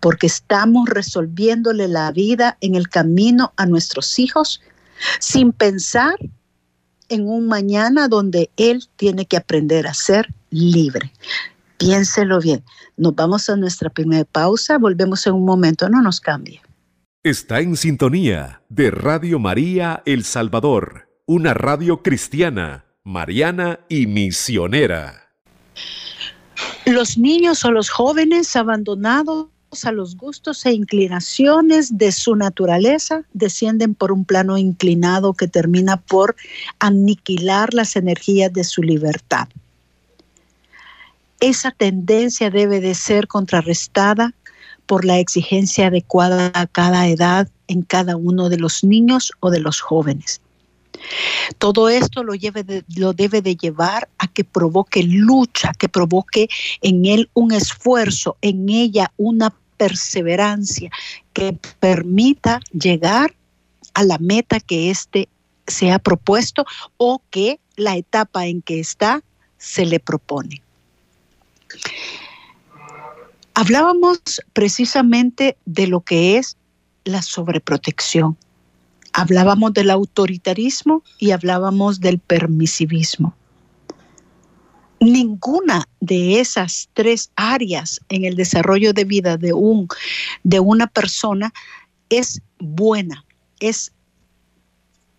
porque 0.00 0.26
estamos 0.26 0.88
resolviéndole 0.88 1.86
la 1.86 2.10
vida 2.10 2.58
en 2.60 2.74
el 2.74 2.88
camino 2.88 3.52
a 3.56 3.66
nuestros 3.66 4.18
hijos 4.18 4.60
sin 5.18 5.52
pensar 5.52 6.14
en 7.08 7.28
un 7.28 7.46
mañana 7.46 8.08
donde 8.08 8.50
él 8.56 8.84
tiene 8.96 9.26
que 9.26 9.36
aprender 9.36 9.86
a 9.86 9.94
ser 9.94 10.28
libre. 10.50 11.12
Piénselo 11.78 12.40
bien. 12.40 12.62
Nos 12.96 13.14
vamos 13.14 13.48
a 13.50 13.56
nuestra 13.56 13.90
primera 13.90 14.24
pausa, 14.24 14.78
volvemos 14.78 15.26
en 15.26 15.34
un 15.34 15.44
momento, 15.44 15.88
no 15.88 16.00
nos 16.00 16.20
cambie. 16.20 16.60
Está 17.22 17.60
en 17.60 17.76
sintonía 17.76 18.62
de 18.68 18.90
Radio 18.90 19.38
María 19.38 20.02
El 20.06 20.24
Salvador, 20.24 21.08
una 21.26 21.54
radio 21.54 22.02
cristiana, 22.02 22.84
mariana 23.04 23.80
y 23.88 24.06
misionera. 24.06 25.30
Los 26.86 27.16
niños 27.16 27.64
o 27.64 27.70
los 27.70 27.90
jóvenes 27.90 28.56
abandonados 28.56 29.51
a 29.72 29.90
los 29.90 30.16
gustos 30.16 30.66
e 30.66 30.72
inclinaciones 30.72 31.96
de 31.96 32.12
su 32.12 32.36
naturaleza 32.36 33.24
descienden 33.32 33.94
por 33.94 34.12
un 34.12 34.26
plano 34.26 34.58
inclinado 34.58 35.32
que 35.32 35.48
termina 35.48 35.96
por 35.96 36.36
aniquilar 36.78 37.72
las 37.72 37.96
energías 37.96 38.52
de 38.52 38.64
su 38.64 38.82
libertad. 38.82 39.48
Esa 41.40 41.70
tendencia 41.70 42.50
debe 42.50 42.80
de 42.80 42.94
ser 42.94 43.26
contrarrestada 43.28 44.34
por 44.84 45.06
la 45.06 45.18
exigencia 45.18 45.86
adecuada 45.86 46.52
a 46.54 46.66
cada 46.66 47.08
edad 47.08 47.48
en 47.66 47.80
cada 47.80 48.16
uno 48.16 48.50
de 48.50 48.58
los 48.58 48.84
niños 48.84 49.32
o 49.40 49.50
de 49.50 49.60
los 49.60 49.80
jóvenes. 49.80 50.42
Todo 51.58 51.88
esto 51.88 52.22
lo, 52.22 52.34
debe 52.34 53.42
de 53.42 53.56
llevar 53.56 54.08
a 54.18 54.28
que 54.28 54.44
provoque 54.44 55.02
lucha, 55.02 55.72
que 55.72 55.88
provoque 55.88 56.48
en 56.82 57.06
él 57.06 57.30
un 57.32 57.52
esfuerzo, 57.52 58.36
en 58.42 58.68
ella 58.68 59.12
una 59.16 59.52
perseverancia 59.82 60.92
que 61.32 61.58
permita 61.80 62.60
llegar 62.72 63.34
a 63.94 64.04
la 64.04 64.16
meta 64.18 64.60
que 64.60 64.90
éste 64.90 65.28
se 65.66 65.90
ha 65.90 65.98
propuesto 65.98 66.64
o 66.98 67.20
que 67.30 67.58
la 67.74 67.96
etapa 67.96 68.46
en 68.46 68.62
que 68.62 68.78
está 68.78 69.24
se 69.58 69.84
le 69.84 69.98
propone. 69.98 70.62
Hablábamos 73.54 74.20
precisamente 74.52 75.56
de 75.64 75.88
lo 75.88 76.00
que 76.02 76.38
es 76.38 76.56
la 77.04 77.20
sobreprotección. 77.20 78.36
Hablábamos 79.12 79.72
del 79.72 79.90
autoritarismo 79.90 81.02
y 81.18 81.32
hablábamos 81.32 81.98
del 81.98 82.20
permisivismo. 82.20 83.34
Ninguna 85.02 85.88
de 86.00 86.40
esas 86.40 86.88
tres 86.94 87.30
áreas 87.36 88.00
en 88.08 88.24
el 88.24 88.36
desarrollo 88.36 88.92
de 88.92 89.04
vida 89.04 89.36
de, 89.36 89.52
un, 89.52 89.88
de 90.44 90.60
una 90.60 90.86
persona 90.86 91.52
es 92.08 92.40
buena, 92.58 93.24
es 93.60 93.92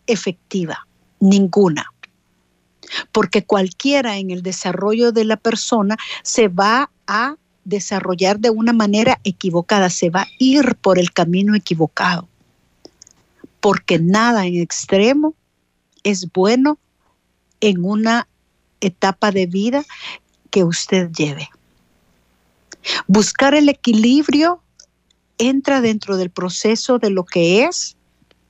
efectiva. 0.07 0.87
Ninguna. 1.19 1.85
Porque 3.11 3.45
cualquiera 3.45 4.17
en 4.17 4.31
el 4.31 4.43
desarrollo 4.43 5.11
de 5.11 5.23
la 5.25 5.37
persona 5.37 5.97
se 6.21 6.47
va 6.47 6.89
a 7.07 7.35
desarrollar 7.63 8.39
de 8.39 8.49
una 8.49 8.73
manera 8.73 9.19
equivocada, 9.23 9.89
se 9.89 10.09
va 10.09 10.23
a 10.23 10.27
ir 10.37 10.75
por 10.75 10.99
el 10.99 11.13
camino 11.13 11.55
equivocado 11.55 12.27
porque 13.63 13.97
nada 13.97 14.45
en 14.45 14.55
extremo 14.55 15.35
es 16.03 16.29
bueno 16.33 16.77
en 17.61 17.85
una 17.85 18.27
etapa 18.85 19.31
de 19.31 19.45
vida 19.45 19.83
que 20.49 20.63
usted 20.63 21.11
lleve. 21.11 21.49
Buscar 23.07 23.55
el 23.55 23.69
equilibrio 23.69 24.61
entra 25.37 25.81
dentro 25.81 26.17
del 26.17 26.29
proceso 26.29 26.99
de 26.99 27.09
lo 27.09 27.25
que 27.25 27.63
es 27.63 27.95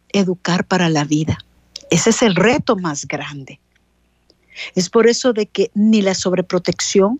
educar 0.10 0.66
para 0.66 0.90
la 0.90 1.06
vida. 1.06 1.38
Ese 1.90 2.10
es 2.10 2.22
el 2.22 2.36
reto 2.36 2.76
más 2.76 3.06
grande. 3.06 3.60
Es 4.76 4.90
por 4.90 5.08
eso 5.08 5.34
de 5.34 5.48
que 5.48 5.72
ni 5.74 6.02
la 6.02 6.14
sobreprotección, 6.14 7.20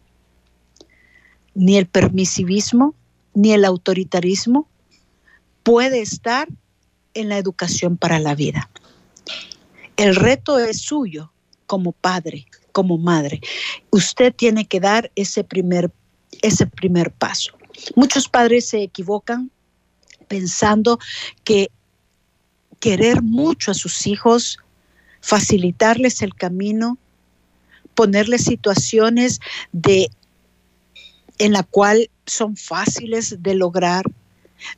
ni 1.56 1.78
el 1.78 1.88
permisivismo, 1.88 2.94
ni 3.34 3.54
el 3.54 3.66
autoritarismo 3.66 4.68
puede 5.64 6.02
estar 6.02 6.48
en 7.14 7.30
la 7.30 7.38
educación 7.38 7.98
para 7.98 8.20
la 8.20 8.36
vida. 8.36 8.70
El 9.98 10.16
reto 10.16 10.60
es 10.60 10.82
suyo 10.82 11.32
como 11.68 11.92
padre, 11.92 12.46
como 12.74 12.98
madre. 12.98 13.40
Usted 13.92 14.34
tiene 14.36 14.66
que 14.66 14.82
dar 14.82 15.10
ese 15.16 15.46
primer, 15.46 15.92
ese 16.42 16.68
primer 16.68 17.12
paso. 17.12 17.54
Muchos 17.96 18.28
padres 18.28 18.68
se 18.68 18.84
equivocan 18.84 19.50
pensando 20.28 21.00
que 21.46 21.70
querer 22.80 23.22
mucho 23.22 23.72
a 23.72 23.76
sus 23.76 24.06
hijos, 24.08 24.58
facilitarles 25.22 26.22
el 26.22 26.36
camino, 26.36 26.98
ponerles 27.96 28.44
situaciones 28.44 29.40
de 29.72 30.10
en 31.40 31.54
la 31.54 31.64
cual 31.64 32.10
son 32.26 32.56
fáciles 32.56 33.42
de 33.42 33.56
lograr, 33.56 34.06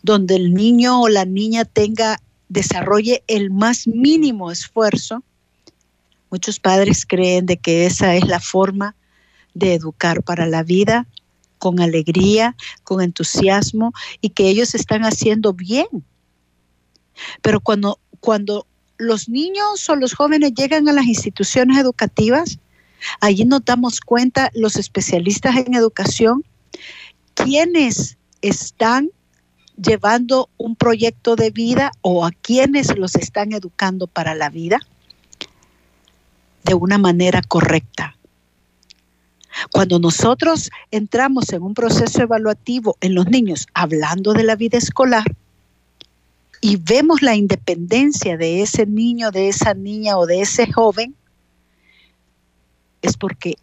donde 0.03 0.35
el 0.35 0.53
niño 0.53 1.01
o 1.01 1.09
la 1.09 1.25
niña 1.25 1.65
tenga 1.65 2.21
desarrolle 2.49 3.23
el 3.27 3.51
más 3.51 3.87
mínimo 3.87 4.51
esfuerzo, 4.51 5.23
muchos 6.35 6.59
padres 6.59 7.05
creen 7.05 7.45
de 7.45 7.55
que 7.55 7.85
esa 7.85 8.13
es 8.13 8.27
la 8.27 8.41
forma 8.41 8.93
de 9.53 9.73
educar 9.73 10.21
para 10.21 10.45
la 10.45 10.63
vida 10.63 11.07
con 11.59 11.79
alegría, 11.79 12.57
con 12.83 13.01
entusiasmo 13.01 13.93
y 14.19 14.31
que 14.31 14.49
ellos 14.49 14.75
están 14.75 15.05
haciendo 15.05 15.53
bien. 15.53 15.87
Pero 17.41 17.61
cuando, 17.61 17.99
cuando 18.19 18.67
los 18.97 19.29
niños 19.29 19.89
o 19.89 19.95
los 19.95 20.13
jóvenes 20.13 20.51
llegan 20.53 20.89
a 20.89 20.91
las 20.91 21.05
instituciones 21.05 21.77
educativas, 21.77 22.59
allí 23.21 23.45
nos 23.45 23.63
damos 23.63 24.01
cuenta 24.01 24.51
los 24.53 24.75
especialistas 24.75 25.55
en 25.55 25.73
educación, 25.73 26.43
quienes 27.33 28.17
están 28.41 29.09
llevando 29.81 30.49
un 30.57 30.75
proyecto 30.75 31.37
de 31.37 31.51
vida 31.51 31.93
o 32.01 32.25
a 32.25 32.31
quienes 32.31 32.97
los 32.97 33.15
están 33.15 33.53
educando 33.53 34.07
para 34.07 34.35
la 34.35 34.49
vida 34.49 34.81
de 36.65 36.73
una 36.73 36.97
manera 36.97 37.41
correcta. 37.41 38.17
Cuando 39.71 39.99
nosotros 39.99 40.69
entramos 40.91 41.53
en 41.53 41.63
un 41.63 41.73
proceso 41.73 42.21
evaluativo 42.21 42.97
en 42.99 43.15
los 43.15 43.27
niños 43.27 43.67
hablando 43.73 44.33
de 44.33 44.43
la 44.43 44.55
vida 44.55 44.77
escolar 44.77 45.25
y 46.59 46.75
vemos 46.75 47.21
la 47.21 47.35
independencia 47.35 48.35
de 48.35 48.61
ese 48.61 48.85
niño, 48.85 49.31
de 49.31 49.47
esa 49.47 49.73
niña 49.73 50.17
o 50.17 50.25
de 50.25 50.41
ese 50.41 50.71
joven, 50.71 51.15
es 53.01 53.15
porque 53.15 53.55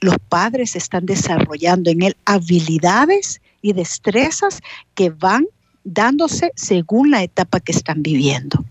los 0.00 0.16
padres 0.28 0.74
están 0.74 1.06
desarrollando 1.06 1.90
en 1.90 2.02
él 2.02 2.16
habilidades 2.24 3.40
y 3.60 3.74
destrezas 3.74 4.60
que 4.94 5.10
van 5.10 5.46
dándose 5.84 6.52
según 6.56 7.10
la 7.10 7.22
etapa 7.22 7.60
que 7.60 7.72
están 7.72 8.02
viviendo. 8.02 8.64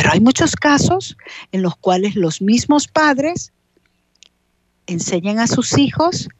Pero 0.00 0.14
hay 0.14 0.20
muchos 0.20 0.56
casos 0.56 1.14
en 1.52 1.60
los 1.60 1.76
cuales 1.76 2.16
los 2.16 2.40
mismos 2.40 2.88
padres 2.88 3.52
enseñan 4.86 5.38
a 5.38 5.46
sus 5.46 5.76
hijos 5.76 6.30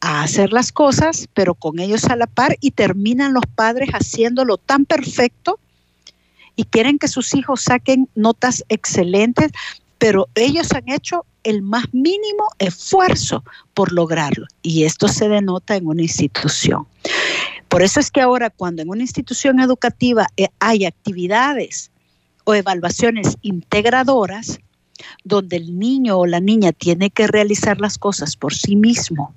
a 0.00 0.22
hacer 0.22 0.50
las 0.50 0.72
cosas, 0.72 1.28
pero 1.34 1.52
con 1.52 1.78
ellos 1.78 2.06
a 2.06 2.16
la 2.16 2.26
par 2.26 2.56
y 2.62 2.70
terminan 2.70 3.34
los 3.34 3.44
padres 3.54 3.90
haciéndolo 3.90 4.56
tan 4.56 4.86
perfecto 4.86 5.58
y 6.56 6.64
quieren 6.64 6.98
que 6.98 7.06
sus 7.06 7.34
hijos 7.34 7.60
saquen 7.60 8.08
notas 8.14 8.64
excelentes, 8.70 9.52
pero 9.98 10.30
ellos 10.34 10.72
han 10.72 10.88
hecho 10.88 11.26
el 11.42 11.60
más 11.60 11.92
mínimo 11.92 12.46
esfuerzo 12.58 13.44
por 13.74 13.92
lograrlo. 13.92 14.46
Y 14.62 14.84
esto 14.84 15.08
se 15.08 15.28
denota 15.28 15.76
en 15.76 15.86
una 15.86 16.00
institución. 16.00 16.86
Por 17.68 17.82
eso 17.82 18.00
es 18.00 18.10
que 18.10 18.22
ahora 18.22 18.48
cuando 18.48 18.80
en 18.80 18.88
una 18.88 19.02
institución 19.02 19.60
educativa 19.60 20.28
eh, 20.38 20.48
hay 20.60 20.86
actividades 20.86 21.90
o 22.44 22.54
evaluaciones 22.54 23.36
integradoras, 23.42 24.60
donde 25.24 25.56
el 25.56 25.78
niño 25.78 26.18
o 26.18 26.26
la 26.26 26.40
niña 26.40 26.72
tiene 26.72 27.10
que 27.10 27.26
realizar 27.26 27.80
las 27.80 27.98
cosas 27.98 28.36
por 28.36 28.54
sí 28.54 28.76
mismo, 28.76 29.34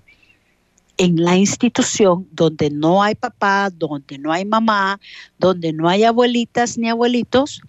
en 0.98 1.24
la 1.24 1.36
institución 1.36 2.28
donde 2.32 2.70
no 2.70 3.04
hay 3.04 3.16
papá, 3.16 3.70
donde 3.70 4.18
no 4.18 4.32
hay 4.32 4.46
mamá, 4.46 5.00
donde 5.38 5.72
no 5.72 5.88
hay 5.88 6.04
abuelitas 6.04 6.78
ni 6.78 6.90
abuelitos, 6.90 7.62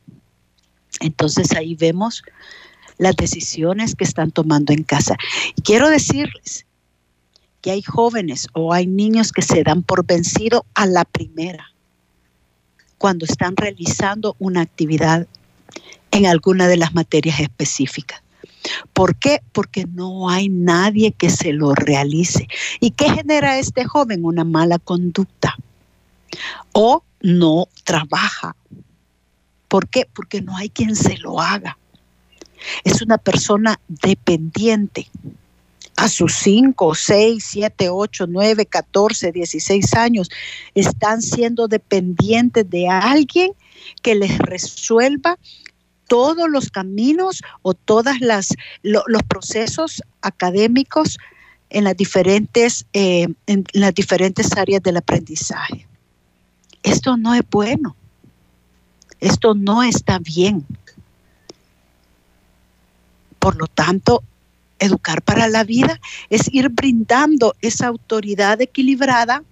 entonces 1.01 1.53
ahí 1.53 1.75
vemos 1.75 2.23
las 2.97 3.15
decisiones 3.17 3.95
que 3.95 4.05
están 4.05 4.31
tomando 4.31 4.73
en 4.73 4.83
casa. 4.83 5.17
quiero 5.63 5.89
decirles 5.89 6.67
que 7.61 7.71
hay 7.71 7.83
jóvenes 7.83 8.49
o 8.55 8.73
hay 8.73 8.87
niños 8.87 9.31
que 9.33 9.43
se 9.43 9.63
dan 9.63 9.83
por 9.83 10.07
vencido 10.07 10.65
a 10.75 10.87
la 10.87 11.05
primera 11.05 11.73
cuando 12.99 13.25
están 13.25 13.57
realizando 13.57 14.37
una 14.39 14.61
actividad 14.61 15.27
en 16.11 16.27
alguna 16.27 16.67
de 16.67 16.77
las 16.77 16.95
materias 16.95 17.41
específicas. 17.41 18.23
¿Por 18.93 19.17
qué? 19.17 19.41
Porque 19.53 19.87
no 19.87 20.29
hay 20.29 20.49
nadie 20.49 21.13
que 21.13 21.31
se 21.31 21.53
lo 21.53 21.75
realice. 21.75 22.49
¿Y 22.81 22.91
qué 22.91 23.11
genera 23.11 23.59
este 23.59 23.85
joven? 23.85 24.25
Una 24.25 24.45
mala 24.45 24.79
conducta. 24.79 25.57
O 26.73 27.03
no 27.23 27.69
trabaja. 27.85 28.57
¿Por 29.69 29.89
qué? 29.89 30.07
Porque 30.13 30.43
no 30.43 30.57
hay 30.57 30.71
quien 30.71 30.97
se 30.97 31.17
lo 31.19 31.41
haga. 31.41 31.79
Es 32.85 33.03
una 33.03 33.19
persona 33.19 33.81
dependiente. 33.89 35.09
A 35.99 36.09
sus 36.09 36.33
5, 36.37 36.95
6, 36.95 37.45
7, 37.45 37.89
8, 37.91 38.27
9, 38.29 38.67
14, 38.67 39.33
16 39.33 39.95
años 39.95 40.31
están 40.77 41.21
siendo 41.23 41.67
dependientes 41.67 42.71
de 42.71 42.89
alguien 42.89 43.51
que 44.01 44.15
les 44.15 44.39
resuelva 44.39 45.37
todos 46.07 46.49
los 46.49 46.71
caminos 46.71 47.43
o 47.63 47.75
todas 47.75 48.21
las 48.21 48.55
los 48.83 49.23
procesos 49.25 50.01
académicos 50.23 51.19
en 51.69 51.83
las 51.83 51.97
diferentes 51.97 52.87
eh, 52.93 53.27
en 53.49 53.65
las 53.73 53.93
diferentes 53.93 54.57
áreas 54.57 54.81
del 54.85 54.99
aprendizaje. 54.99 55.89
Esto 56.85 57.17
no 57.17 57.35
es 57.35 57.43
bueno. 57.51 57.97
Esto 59.19 59.57
no 59.57 59.83
está 59.83 60.21
bien. 60.21 60.65
Por 63.41 63.57
lo 63.57 63.67
tanto, 63.67 64.23
educar 64.79 65.23
para 65.23 65.49
la 65.49 65.65
vida 65.65 66.01
es 66.31 66.53
ir 66.53 66.69
brindando 66.69 67.55
esa 67.61 67.87
autoridad 67.89 68.61
equilibrada, 68.61 69.43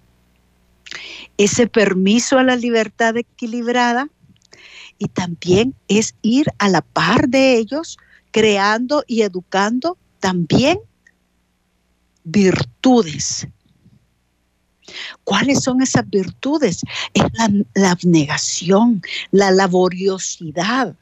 ese 1.36 1.66
permiso 1.66 2.38
a 2.38 2.44
la 2.44 2.56
libertad 2.56 3.16
equilibrada 3.16 4.08
y 4.98 5.08
también 5.08 5.74
es 5.88 6.14
ir 6.22 6.46
a 6.58 6.68
la 6.68 6.80
par 6.80 7.28
de 7.28 7.56
ellos, 7.56 7.98
creando 8.30 9.04
y 9.06 9.22
educando 9.22 9.98
también 10.20 10.78
virtudes. 12.24 13.46
¿Cuáles 15.24 15.62
son 15.62 15.82
esas 15.82 16.08
virtudes? 16.08 16.80
Es 17.12 17.24
la, 17.34 17.50
la 17.74 17.90
abnegación, 17.90 19.02
la 19.30 19.50
laboriosidad. 19.50 20.94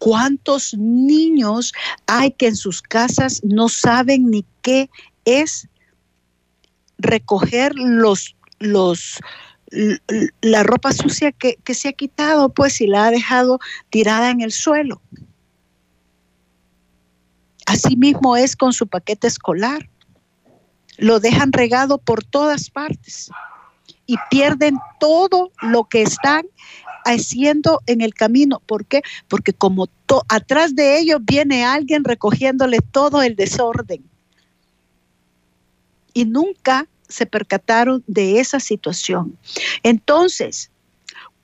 ¿Cuántos 0.00 0.72
niños 0.78 1.74
hay 2.06 2.30
que 2.30 2.46
en 2.46 2.56
sus 2.56 2.80
casas 2.80 3.42
no 3.44 3.68
saben 3.68 4.30
ni 4.30 4.46
qué 4.62 4.88
es 5.26 5.68
recoger 6.96 7.74
los, 7.76 8.34
los, 8.60 9.18
la 10.40 10.62
ropa 10.62 10.94
sucia 10.94 11.32
que, 11.32 11.56
que 11.64 11.74
se 11.74 11.88
ha 11.88 11.92
quitado, 11.92 12.48
pues, 12.48 12.80
y 12.80 12.86
la 12.86 13.04
ha 13.04 13.10
dejado 13.10 13.60
tirada 13.90 14.30
en 14.30 14.40
el 14.40 14.52
suelo? 14.52 15.02
Asimismo 17.66 18.38
es 18.38 18.56
con 18.56 18.72
su 18.72 18.86
paquete 18.86 19.26
escolar. 19.26 19.90
Lo 20.96 21.20
dejan 21.20 21.52
regado 21.52 21.98
por 21.98 22.24
todas 22.24 22.70
partes 22.70 23.30
y 24.06 24.16
pierden 24.30 24.78
todo 24.98 25.52
lo 25.60 25.84
que 25.84 26.00
están 26.00 26.46
haciendo 27.04 27.80
en 27.86 28.00
el 28.00 28.14
camino. 28.14 28.60
¿Por 28.66 28.86
qué? 28.86 29.02
Porque 29.28 29.52
como 29.52 29.88
atrás 30.28 30.74
de 30.74 30.98
ellos 30.98 31.20
viene 31.22 31.64
alguien 31.64 32.04
recogiéndole 32.04 32.78
todo 32.92 33.22
el 33.22 33.36
desorden. 33.36 34.02
Y 36.12 36.24
nunca 36.24 36.88
se 37.08 37.26
percataron 37.26 38.02
de 38.06 38.40
esa 38.40 38.60
situación. 38.60 39.36
Entonces, 39.82 40.70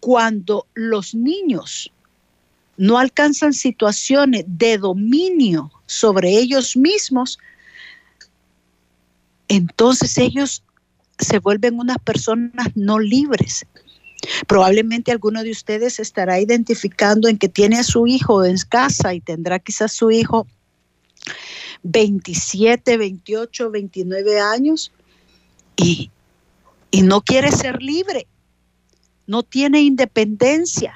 cuando 0.01 0.67
los 0.75 1.15
niños 1.15 1.91
no 2.77 2.99
alcanzan 2.99 3.53
situaciones 3.53 4.45
de 4.47 4.79
dominio 4.79 5.73
sobre 5.87 6.31
ellos 6.39 6.77
mismos, 6.77 7.39
entonces 9.49 10.19
ellos 10.19 10.63
se 11.19 11.39
vuelven 11.39 11.79
unas 11.79 11.99
personas 11.99 12.69
no 12.75 12.99
libres. 12.99 13.65
Probablemente 14.47 15.13
alguno 15.13 15.43
de 15.43 15.51
ustedes 15.51 15.99
estará 15.99 16.41
identificando 16.41 17.29
en 17.29 17.39
que 17.39 17.49
tiene 17.49 17.79
a 17.79 17.85
su 17.85 18.07
hijo 18.07 18.45
en 18.45 18.57
casa 18.69 19.15
y 19.15 19.21
tendrá 19.21 19.59
quizás 19.59 19.93
su 19.93 20.11
hijo 20.11 20.47
27, 21.83 22.97
28, 22.97 23.71
29 23.71 24.41
años 24.41 24.93
y, 25.77 26.11
y 26.91 27.03
no 27.03 27.21
quiere 27.23 27.53
ser 27.53 27.83
libre, 27.83 28.27
no 29.27 29.43
tiene 29.43 29.83
independencia, 29.83 30.95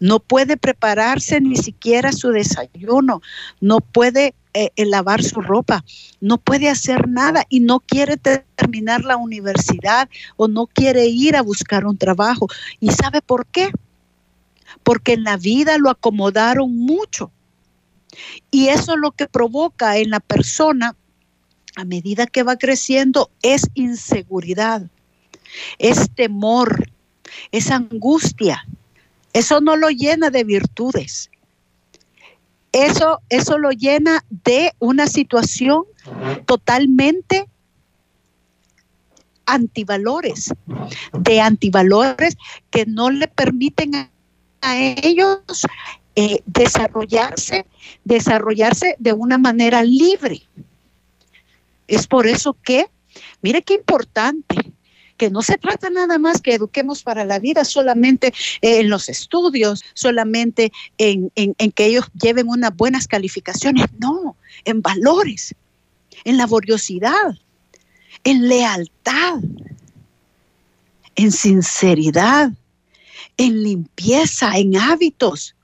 no 0.00 0.20
puede 0.20 0.56
prepararse 0.56 1.40
ni 1.40 1.56
siquiera 1.56 2.12
su 2.12 2.30
desayuno, 2.30 3.20
no 3.60 3.80
puede 3.80 4.34
eh, 4.54 4.70
lavar 4.76 5.22
su 5.22 5.40
ropa, 5.40 5.84
no 6.20 6.38
puede 6.38 6.68
hacer 6.68 7.08
nada 7.08 7.44
y 7.48 7.60
no 7.60 7.80
quiere 7.80 8.16
terminar 8.16 9.04
la 9.04 9.16
universidad 9.16 10.08
o 10.36 10.48
no 10.48 10.66
quiere 10.66 11.06
ir 11.06 11.36
a 11.36 11.42
buscar 11.42 11.86
un 11.86 11.98
trabajo. 11.98 12.48
¿Y 12.80 12.90
sabe 12.90 13.22
por 13.22 13.46
qué? 13.46 13.70
Porque 14.82 15.14
en 15.14 15.24
la 15.24 15.36
vida 15.36 15.78
lo 15.78 15.90
acomodaron 15.90 16.76
mucho. 16.76 17.30
Y 18.50 18.68
eso 18.68 18.96
lo 18.96 19.12
que 19.12 19.28
provoca 19.28 19.98
en 19.98 20.10
la 20.10 20.20
persona, 20.20 20.96
a 21.76 21.84
medida 21.84 22.26
que 22.26 22.42
va 22.42 22.56
creciendo, 22.56 23.30
es 23.42 23.62
inseguridad, 23.74 24.82
es 25.78 26.10
temor, 26.14 26.90
es 27.52 27.70
angustia, 27.70 28.66
eso 29.32 29.60
no 29.60 29.76
lo 29.76 29.90
llena 29.90 30.30
de 30.30 30.44
virtudes. 30.44 31.30
Eso, 32.72 33.20
eso 33.28 33.58
lo 33.58 33.70
llena 33.70 34.24
de 34.30 34.72
una 34.78 35.06
situación 35.06 35.84
totalmente 36.46 37.48
antivalores, 39.46 40.52
de 41.12 41.40
antivalores 41.40 42.36
que 42.70 42.84
no 42.86 43.10
le 43.10 43.28
permiten 43.28 43.94
a, 43.94 44.10
ellos 44.76 45.40
eh, 46.16 46.42
desarrollarse, 46.44 47.64
desarrollarse 48.04 48.96
de 48.98 49.12
una 49.12 49.38
manera 49.38 49.82
libre. 49.82 50.42
Es 51.86 52.06
por 52.06 52.26
eso 52.26 52.56
que, 52.62 52.86
mire 53.40 53.62
qué 53.62 53.74
importante, 53.74 54.67
que 55.18 55.30
no 55.30 55.42
se 55.42 55.58
trata 55.58 55.90
nada 55.90 56.18
más 56.18 56.40
que 56.40 56.54
eduquemos 56.54 57.02
para 57.02 57.26
la 57.26 57.38
vida 57.38 57.64
solamente 57.64 58.32
en 58.62 58.88
los 58.88 59.10
estudios, 59.10 59.84
solamente 59.92 60.72
en, 60.96 61.30
que 61.74 61.84
ellos 61.84 62.06
lleven 62.18 62.48
unas 62.48 62.74
buenas 62.74 63.06
calificaciones, 63.06 63.86
no, 63.98 64.36
en 64.64 64.80
valores, 64.80 65.54
en 66.24 66.38
laboriosidad, 66.38 67.36
en 68.24 68.48
lealtad, 68.48 69.40
en 71.16 71.32
sinceridad, 71.32 72.52
en 73.36 73.62
limpieza, 73.62 74.56
en 74.56 74.76
hábitos. 74.76 75.54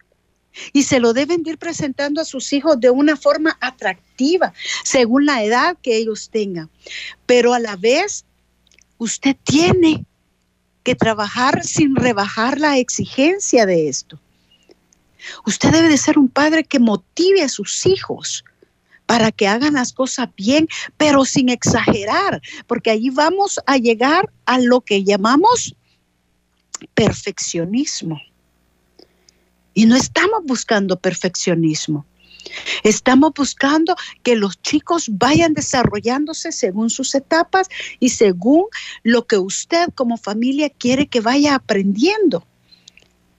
Y 0.72 0.84
se 0.84 1.00
lo 1.00 1.12
deben 1.12 1.42
ir 1.44 1.58
presentando 1.58 2.20
a 2.20 2.24
sus 2.24 2.52
hijos 2.52 2.78
de 2.78 2.90
una 2.90 3.16
forma 3.16 3.56
atractiva, 3.60 4.52
según 4.84 5.26
la 5.26 5.42
edad 5.42 5.76
que 5.82 5.96
ellos 5.96 6.30
tengan. 6.30 6.70
Pero 7.26 7.54
a 7.54 7.58
la 7.58 7.74
vez 7.74 8.24
usted 8.98 9.36
tiene 9.44 10.04
que 10.82 10.94
trabajar 10.94 11.64
sin 11.64 11.96
rebajar 11.96 12.60
la 12.60 12.78
exigencia 12.78 13.66
de 13.66 13.88
esto. 13.88 14.20
Usted 15.46 15.70
debe 15.70 15.88
de 15.88 15.98
ser 15.98 16.18
un 16.18 16.28
padre 16.28 16.64
que 16.64 16.78
motive 16.78 17.42
a 17.42 17.48
sus 17.48 17.86
hijos 17.86 18.44
para 19.06 19.32
que 19.32 19.48
hagan 19.48 19.74
las 19.74 19.92
cosas 19.92 20.28
bien, 20.36 20.68
pero 20.96 21.24
sin 21.24 21.48
exagerar, 21.48 22.40
porque 22.66 22.90
allí 22.90 23.10
vamos 23.10 23.60
a 23.66 23.76
llegar 23.76 24.30
a 24.46 24.58
lo 24.58 24.80
que 24.80 25.04
llamamos 25.04 25.74
perfeccionismo. 26.94 28.20
Y 29.74 29.86
no 29.86 29.96
estamos 29.96 30.40
buscando 30.44 30.98
perfeccionismo. 30.98 32.06
Estamos 32.82 33.32
buscando 33.34 33.96
que 34.22 34.36
los 34.36 34.60
chicos 34.60 35.08
vayan 35.10 35.54
desarrollándose 35.54 36.52
según 36.52 36.90
sus 36.90 37.14
etapas 37.14 37.68
y 38.00 38.10
según 38.10 38.64
lo 39.02 39.26
que 39.26 39.38
usted 39.38 39.88
como 39.94 40.16
familia 40.16 40.70
quiere 40.70 41.06
que 41.06 41.20
vaya 41.20 41.54
aprendiendo. 41.54 42.46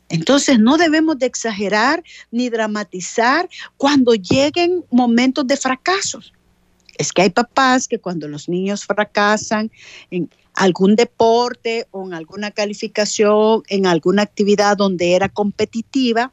Entonces 0.09 0.59
no 0.59 0.77
debemos 0.77 1.17
de 1.17 1.25
exagerar 1.25 2.03
ni 2.31 2.49
dramatizar 2.49 3.49
cuando 3.77 4.13
lleguen 4.13 4.85
momentos 4.91 5.47
de 5.47 5.57
fracasos. 5.57 6.33
Es 6.97 7.11
que 7.11 7.23
hay 7.23 7.29
papás 7.29 7.87
que 7.87 7.99
cuando 7.99 8.27
los 8.27 8.47
niños 8.47 8.85
fracasan 8.85 9.71
en 10.11 10.29
algún 10.53 10.95
deporte 10.95 11.87
o 11.91 12.05
en 12.05 12.13
alguna 12.13 12.51
calificación, 12.51 13.63
en 13.67 13.85
alguna 13.85 14.21
actividad 14.21 14.77
donde 14.77 15.13
era 15.13 15.27
competitiva, 15.27 16.31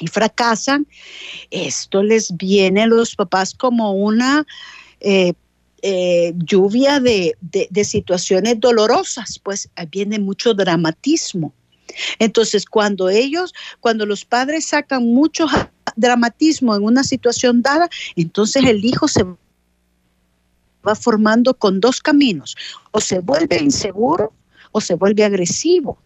y 0.00 0.06
fracasan, 0.08 0.86
esto 1.50 2.02
les 2.02 2.36
viene 2.36 2.82
a 2.82 2.86
los 2.86 3.14
papás 3.14 3.54
como 3.54 3.92
una 3.92 4.46
eh, 5.00 5.34
eh, 5.82 6.32
lluvia 6.36 7.00
de, 7.00 7.36
situaciones 7.84 8.58
dolorosas, 8.58 9.38
pues 9.38 9.68
viene 9.90 10.18
mucho 10.18 10.54
dramatismo. 10.54 11.52
Entonces, 12.18 12.66
cuando 12.66 13.08
ellos, 13.08 13.52
cuando 13.80 14.06
los 14.06 14.24
padres 14.24 14.66
sacan 14.66 15.04
mucho 15.06 15.46
dramatismo 15.96 16.74
en 16.74 16.84
una 16.84 17.04
situación 17.04 17.62
dada, 17.62 17.88
entonces 18.16 18.64
el 18.64 18.84
hijo 18.84 19.08
se 19.08 19.24
va 20.86 20.94
formando 20.94 21.54
con 21.54 21.80
dos 21.80 22.00
caminos, 22.00 22.56
o 22.90 23.00
se 23.00 23.18
vuelve 23.18 23.58
inseguro 23.60 24.32
o 24.72 24.80
se 24.80 24.94
vuelve 24.94 25.24
agresivo. 25.24 25.98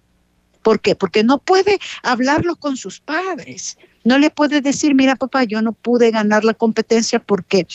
¿Por 0.64 0.81
qué? 0.81 0.96
Porque 0.96 1.22
no 1.22 1.38
puede 1.38 1.79
hablarlo 2.03 2.57
con 2.57 2.79
sus 2.79 2.98
padres. 2.98 3.77
No 4.03 4.18
le 4.18 4.31
puede 4.31 4.62
decir, 4.62 4.94
mira 4.94 5.14
papá, 5.14 5.44
yo 5.44 5.61
no 5.61 5.74
pude 5.74 6.11
ganar 6.11 6.42
la 6.42 6.55
competencia 6.55 7.18
porque 7.20 7.66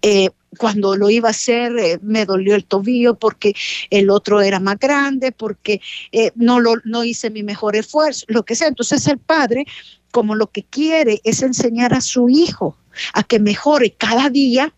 eh, 0.00 0.30
cuando 0.56 0.96
lo 0.96 1.10
iba 1.10 1.28
a 1.28 1.32
hacer 1.32 1.78
eh, 1.78 1.98
me 2.02 2.24
dolió 2.24 2.54
el 2.54 2.64
tobillo 2.64 3.14
porque 3.18 3.54
el 3.90 4.08
otro 4.08 4.40
era 4.40 4.58
más 4.58 4.78
grande, 4.78 5.32
porque 5.32 5.82
eh, 6.12 6.32
no, 6.34 6.60
lo, 6.60 6.76
no 6.84 7.04
hice 7.04 7.28
mi 7.28 7.42
mejor 7.42 7.76
esfuerzo, 7.76 8.24
lo 8.28 8.42
que 8.46 8.54
sea. 8.54 8.68
Entonces 8.68 9.06
el 9.06 9.18
padre, 9.18 9.66
como 10.10 10.34
lo 10.34 10.50
que 10.50 10.62
quiere 10.62 11.20
es 11.24 11.42
enseñar 11.42 11.92
a 11.92 12.00
su 12.00 12.30
hijo 12.30 12.74
a 13.12 13.22
que 13.22 13.38
mejore 13.38 13.92
cada 13.92 14.30
día 14.30 14.74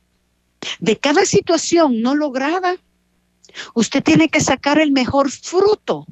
de 0.81 0.98
cada 0.98 1.25
situación 1.27 2.03
no 2.03 2.16
lograda, 2.16 2.75
usted 3.75 4.03
tiene 4.03 4.29
que 4.29 4.40
sacar 4.40 4.81
el 4.81 4.90
mejor 4.90 5.31
fruto 5.31 6.07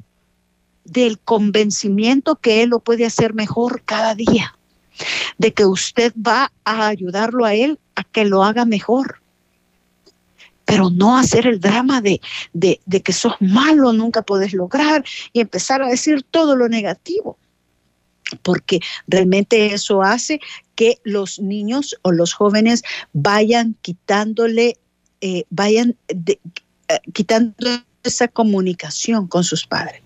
del 0.85 1.19
convencimiento 1.19 2.35
que 2.35 2.63
Él 2.63 2.69
lo 2.69 2.79
puede 2.79 3.05
hacer 3.05 3.33
mejor 3.33 3.83
cada 3.83 4.15
día, 4.15 4.57
de 5.37 5.53
que 5.53 5.65
usted 5.65 6.13
va 6.15 6.51
a 6.63 6.87
ayudarlo 6.87 7.45
a 7.45 7.53
Él 7.53 7.79
a 7.95 8.03
que 8.03 8.25
lo 8.25 8.43
haga 8.43 8.65
mejor. 8.65 9.21
Pero 10.65 10.89
no 10.89 11.17
hacer 11.17 11.47
el 11.47 11.59
drama 11.59 12.01
de, 12.01 12.21
de, 12.53 12.79
que 13.01 13.13
sos 13.13 13.33
malo, 13.39 13.91
nunca 13.93 14.21
puedes 14.21 14.53
lograr 14.53 15.03
y 15.33 15.41
empezar 15.41 15.81
a 15.81 15.87
decir 15.87 16.23
todo 16.23 16.55
lo 16.55 16.69
negativo. 16.69 17.37
porque 18.43 18.79
realmente 19.07 19.73
eso 19.73 20.01
hace 20.01 20.39
que 20.75 20.99
los 21.03 21.39
niños 21.39 21.97
o 22.01 22.13
los 22.13 22.31
jóvenes 22.33 22.83
vayan 23.11 23.75
quitándole, 23.81 24.77
eh, 25.19 25.43
vayan 25.49 25.97
eh, 26.07 26.39
quitando 27.11 27.53
esa 28.03 28.27
comunicación 28.27 29.27
con 29.27 29.43
sus 29.43 29.67
padres. 29.67 30.01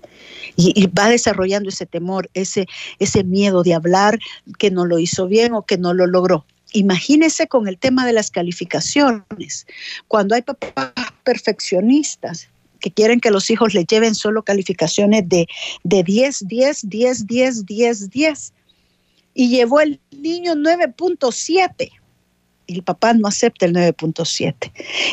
Y, 0.56 0.88
va 0.88 1.10
desarrollando 1.10 1.70
ese 1.70 1.86
temor, 1.86 2.30
ese, 2.34 2.68
ese 3.00 3.24
miedo 3.24 3.64
de 3.64 3.74
hablar 3.74 4.20
que 4.58 4.72
no 4.72 4.86
lo 4.86 5.00
hizo 5.00 5.28
bien 5.28 5.54
o 5.54 5.64
que 5.64 5.78
no 5.78 5.94
lo 5.94 6.08
logró. 6.08 6.46
Imagínese 6.72 7.48
con 7.48 7.68
el 7.68 7.78
tema 7.78 8.06
de 8.06 8.14
las 8.14 8.32
calificaciones. 8.32 9.66
Cuando 10.08 10.36
hay 10.36 10.42
papás 10.42 10.92
perfeccionistas 11.24 12.50
que 12.80 12.92
quieren 12.92 13.20
que 13.20 13.32
los 13.32 13.50
hijos 13.50 13.74
le 13.74 13.86
lleven 13.86 14.14
solo 14.16 14.44
calificaciones 14.44 15.28
de, 15.28 15.48
de 15.84 16.04
10, 16.04 16.48
10, 16.48 16.90
10, 16.90 17.28
10, 17.28 17.66
10, 17.66 18.10
10. 18.10 18.54
Y 19.34 19.50
llevó 19.50 19.82
el 19.82 20.00
niño 20.12 20.54
9.7 20.54 21.92
y 22.68 22.76
el 22.76 22.84
papá 22.84 23.14
no 23.14 23.28
acepta 23.28 23.66
el 23.66 23.74
9.7. 23.74 24.72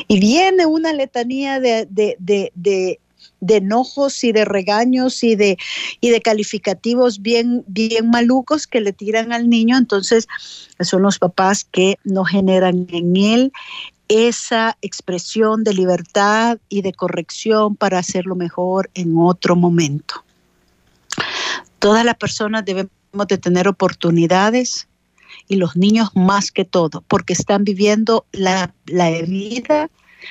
Y 0.08 0.20
viene 0.20 0.66
una 0.66 0.92
letanía 0.92 1.60
de, 1.60 1.86
de, 1.88 2.16
de, 2.18 3.00
de, 3.42 3.56
enojos 3.56 4.24
y 4.24 4.32
de 4.32 4.44
regaños 4.44 5.22
y 5.22 5.36
de, 5.36 5.58
y 6.00 6.10
de 6.10 6.22
calificativos 6.22 7.20
bien, 7.20 7.64
bien 7.66 8.08
malucos 8.08 8.66
que 8.66 8.80
le 8.80 8.92
tiran 8.92 9.32
al 9.32 9.50
niño. 9.50 9.76
Entonces, 9.76 10.26
son 10.80 11.02
los 11.02 11.18
papás 11.18 11.64
que 11.64 11.98
no 12.04 12.24
generan 12.24 12.86
en 12.90 13.16
él 13.16 13.52
esa 14.08 14.76
expresión 14.82 15.64
de 15.64 15.74
libertad 15.74 16.58
y 16.68 16.82
de 16.82 16.92
corrección 16.92 17.76
para 17.76 17.98
hacerlo 17.98 18.34
mejor 18.34 18.90
en 18.94 19.16
otro 19.16 19.56
momento. 19.56 20.24
Todas 21.78 22.04
las 22.04 22.16
personas 22.16 22.64
debemos 22.64 22.90
de 23.28 23.38
tener 23.38 23.68
oportunidades 23.68 24.86
y 25.48 25.56
los 25.56 25.76
niños 25.76 26.10
más 26.14 26.52
que 26.52 26.64
todo, 26.64 27.02
porque 27.08 27.32
están 27.32 27.64
viviendo 27.64 28.26
la, 28.32 28.74
la 28.86 29.10
vida 29.22 29.90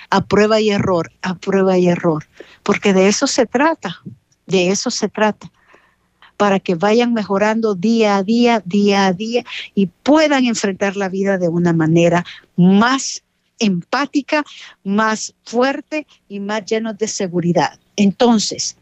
a 0.09 0.25
prueba 0.25 0.59
y 0.59 0.69
error, 0.69 1.11
a 1.21 1.35
prueba 1.35 1.77
y 1.77 1.87
error, 1.87 2.27
porque 2.63 2.93
de 2.93 3.07
eso 3.07 3.27
se 3.27 3.45
trata, 3.45 4.01
de 4.45 4.69
eso 4.69 4.91
se 4.91 5.09
trata, 5.09 5.51
para 6.37 6.59
que 6.59 6.75
vayan 6.75 7.13
mejorando 7.13 7.75
día 7.75 8.17
a 8.17 8.23
día, 8.23 8.61
día 8.65 9.05
a 9.07 9.13
día 9.13 9.43
y 9.75 9.87
puedan 9.87 10.45
enfrentar 10.45 10.95
la 10.95 11.07
vida 11.07 11.37
de 11.37 11.47
una 11.47 11.73
manera 11.73 12.25
más 12.55 13.23
empática, 13.59 14.43
más 14.83 15.35
fuerte 15.43 16.07
y 16.27 16.39
más 16.39 16.65
lleno 16.65 16.93
de 16.93 17.07
seguridad. 17.07 17.79
Entonces, 17.95 18.75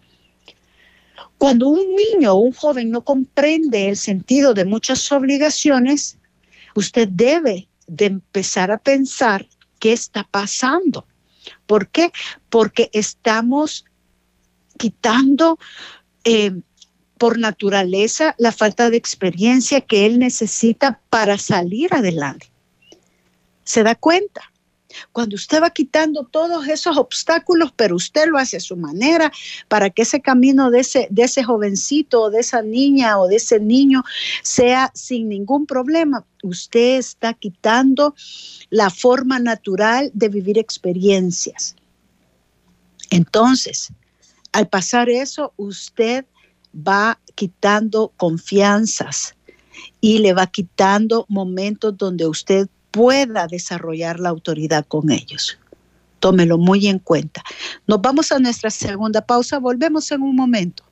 cuando 1.38 1.68
un 1.70 1.96
niño 1.96 2.34
o 2.34 2.40
un 2.40 2.54
joven 2.54 2.92
no 2.92 3.02
comprende 3.02 3.90
el 3.90 3.98
sentido 3.98 4.54
de 4.54 4.66
muchas 4.66 5.12
obligaciones, 5.12 6.18
usted 6.76 7.10
debe 7.10 7.68
de 7.88 8.06
empezar 8.06 8.72
a 8.72 8.78
pensar 8.78 9.46
qué 9.80 9.94
está 9.94 10.24
pasando. 10.24 11.06
¿Por 11.66 11.90
qué? 11.90 12.12
Porque 12.50 12.90
estamos 12.94 13.86
quitando 14.78 15.58
eh, 16.24 16.52
por 17.18 17.38
naturaleza 17.38 18.36
la 18.38 18.52
falta 18.52 18.90
de 18.90 18.98
experiencia 18.98 19.82
que 19.82 20.06
él 20.06 20.20
necesita 20.20 21.02
para 21.10 21.38
salir 21.38 21.94
adelante. 21.94 22.52
¿Se 23.64 23.84
da 23.84 23.96
cuenta? 23.96 24.52
Cuando 25.12 25.36
usted 25.36 25.62
va 25.62 25.70
quitando 25.70 26.24
todos 26.24 26.68
esos 26.68 26.98
obstáculos, 26.98 27.72
pero 27.76 27.96
usted 27.96 28.28
lo 28.28 28.38
hace 28.38 28.58
a 28.58 28.62
su 28.62 28.76
manera, 28.76 29.32
para 29.68 29.90
que 29.90 30.02
ese 30.02 30.22
camino 30.22 30.72
de 30.72 30.80
ese, 30.80 31.08
de 31.12 31.24
ese 31.24 31.44
jovencito 31.44 32.22
o 32.24 32.30
de 32.30 32.40
esa 32.40 32.62
niña 32.62 33.20
o 33.20 33.28
de 33.28 33.36
ese 33.36 33.60
niño 33.60 34.04
sea 34.42 34.92
sin 34.96 35.30
ningún 35.30 35.66
problema, 35.66 36.26
usted 36.44 36.98
está 36.98 37.34
quitando 37.34 38.16
la 38.70 38.90
forma 38.90 39.40
natural 39.40 40.12
de 40.14 40.30
vivir 40.30 40.58
experiencias. 40.58 41.76
Entonces, 43.12 43.90
al 44.52 44.68
pasar 44.68 45.10
eso, 45.10 45.54
usted 45.58 46.26
va 46.76 47.20
quitando 47.36 48.12
confianzas 48.18 49.36
y 50.02 50.20
le 50.20 50.34
va 50.34 50.48
quitando 50.48 51.26
momentos 51.30 51.98
donde 51.98 52.28
usted 52.28 52.68
pueda 52.92 53.48
desarrollar 53.48 54.20
la 54.20 54.30
autoridad 54.30 54.86
con 54.86 55.12
ellos. 55.12 55.60
Tómelo 56.20 56.58
muy 56.58 56.88
en 56.88 57.00
cuenta. 57.00 57.44
Nos 57.88 58.02
vamos 58.02 58.32
a 58.32 58.40
nuestra 58.40 58.70
segunda 58.70 59.26
pausa, 59.26 59.60
volvemos 59.60 60.12
en 60.12 60.22
un 60.22 60.36
momento. 60.36 60.84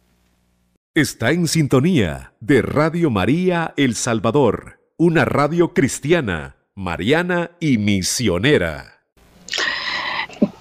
Está 0.94 1.32
en 1.32 1.48
sintonía 1.48 2.34
de 2.40 2.62
Radio 2.62 3.10
María 3.10 3.74
El 3.78 3.96
Salvador, 3.96 4.80
una 4.98 5.26
radio 5.26 5.74
cristiana, 5.74 6.56
mariana 6.76 7.52
y 7.60 7.78
misionera. 7.78 9.02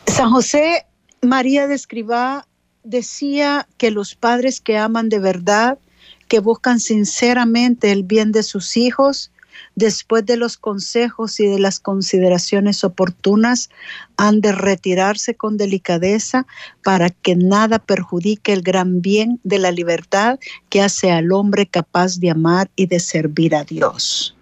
San 0.06 0.30
José 0.30 0.86
María 1.22 1.66
de 1.66 1.74
Escribá 1.74 2.46
decía 2.84 3.66
que 3.78 3.90
los 3.90 4.14
padres 4.14 4.60
que 4.60 4.78
aman 4.78 5.08
de 5.08 5.18
verdad, 5.18 5.78
que 6.28 6.40
buscan 6.40 6.80
sinceramente 6.80 7.92
el 7.92 8.02
bien 8.02 8.32
de 8.32 8.42
sus 8.42 8.76
hijos, 8.76 9.30
después 9.74 10.24
de 10.26 10.36
los 10.36 10.56
consejos 10.56 11.38
y 11.40 11.46
de 11.46 11.58
las 11.58 11.80
consideraciones 11.80 12.84
oportunas, 12.84 13.70
han 14.16 14.40
de 14.40 14.52
retirarse 14.52 15.34
con 15.34 15.56
delicadeza 15.56 16.46
para 16.82 17.10
que 17.10 17.36
nada 17.36 17.78
perjudique 17.78 18.52
el 18.52 18.62
gran 18.62 19.00
bien 19.02 19.40
de 19.44 19.58
la 19.58 19.70
libertad 19.70 20.38
que 20.68 20.82
hace 20.82 21.10
al 21.10 21.32
hombre 21.32 21.66
capaz 21.66 22.18
de 22.18 22.30
amar 22.30 22.70
y 22.76 22.86
de 22.86 23.00
servir 23.00 23.54
a 23.54 23.64
Dios. 23.64 24.36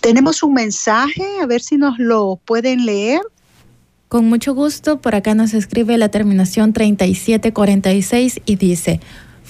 Tenemos 0.00 0.42
un 0.42 0.54
mensaje, 0.54 1.24
a 1.40 1.46
ver 1.46 1.60
si 1.60 1.76
nos 1.76 1.98
lo 1.98 2.40
pueden 2.44 2.86
leer. 2.86 3.20
Con 4.08 4.28
mucho 4.28 4.54
gusto, 4.54 5.00
por 5.00 5.14
acá 5.14 5.34
nos 5.34 5.54
escribe 5.54 5.96
la 5.96 6.08
terminación 6.08 6.72
3746 6.72 8.40
y 8.44 8.56
dice, 8.56 9.00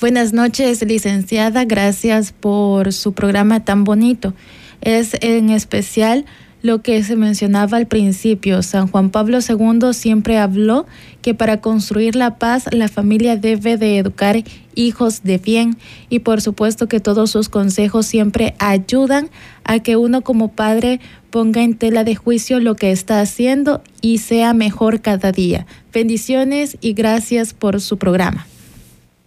Buenas 0.00 0.32
noches, 0.32 0.82
licenciada. 0.82 1.66
Gracias 1.66 2.32
por 2.32 2.94
su 2.94 3.12
programa 3.12 3.66
tan 3.66 3.84
bonito. 3.84 4.32
Es 4.80 5.14
en 5.20 5.50
especial 5.50 6.24
lo 6.62 6.80
que 6.80 7.04
se 7.04 7.16
mencionaba 7.16 7.76
al 7.76 7.86
principio. 7.86 8.62
San 8.62 8.88
Juan 8.88 9.10
Pablo 9.10 9.40
II 9.46 9.92
siempre 9.92 10.38
habló 10.38 10.86
que 11.20 11.34
para 11.34 11.60
construir 11.60 12.16
la 12.16 12.38
paz 12.38 12.64
la 12.72 12.88
familia 12.88 13.36
debe 13.36 13.76
de 13.76 13.98
educar 13.98 14.42
hijos 14.74 15.22
de 15.22 15.36
bien 15.36 15.76
y 16.08 16.20
por 16.20 16.40
supuesto 16.40 16.88
que 16.88 17.00
todos 17.00 17.30
sus 17.30 17.50
consejos 17.50 18.06
siempre 18.06 18.54
ayudan 18.58 19.28
a 19.64 19.80
que 19.80 19.96
uno 19.96 20.22
como 20.22 20.52
padre 20.52 20.98
ponga 21.28 21.62
en 21.62 21.74
tela 21.74 22.04
de 22.04 22.14
juicio 22.14 22.58
lo 22.58 22.74
que 22.74 22.90
está 22.90 23.20
haciendo 23.20 23.82
y 24.00 24.16
sea 24.16 24.54
mejor 24.54 25.02
cada 25.02 25.30
día. 25.30 25.66
Bendiciones 25.92 26.78
y 26.80 26.94
gracias 26.94 27.52
por 27.52 27.82
su 27.82 27.98
programa. 27.98 28.46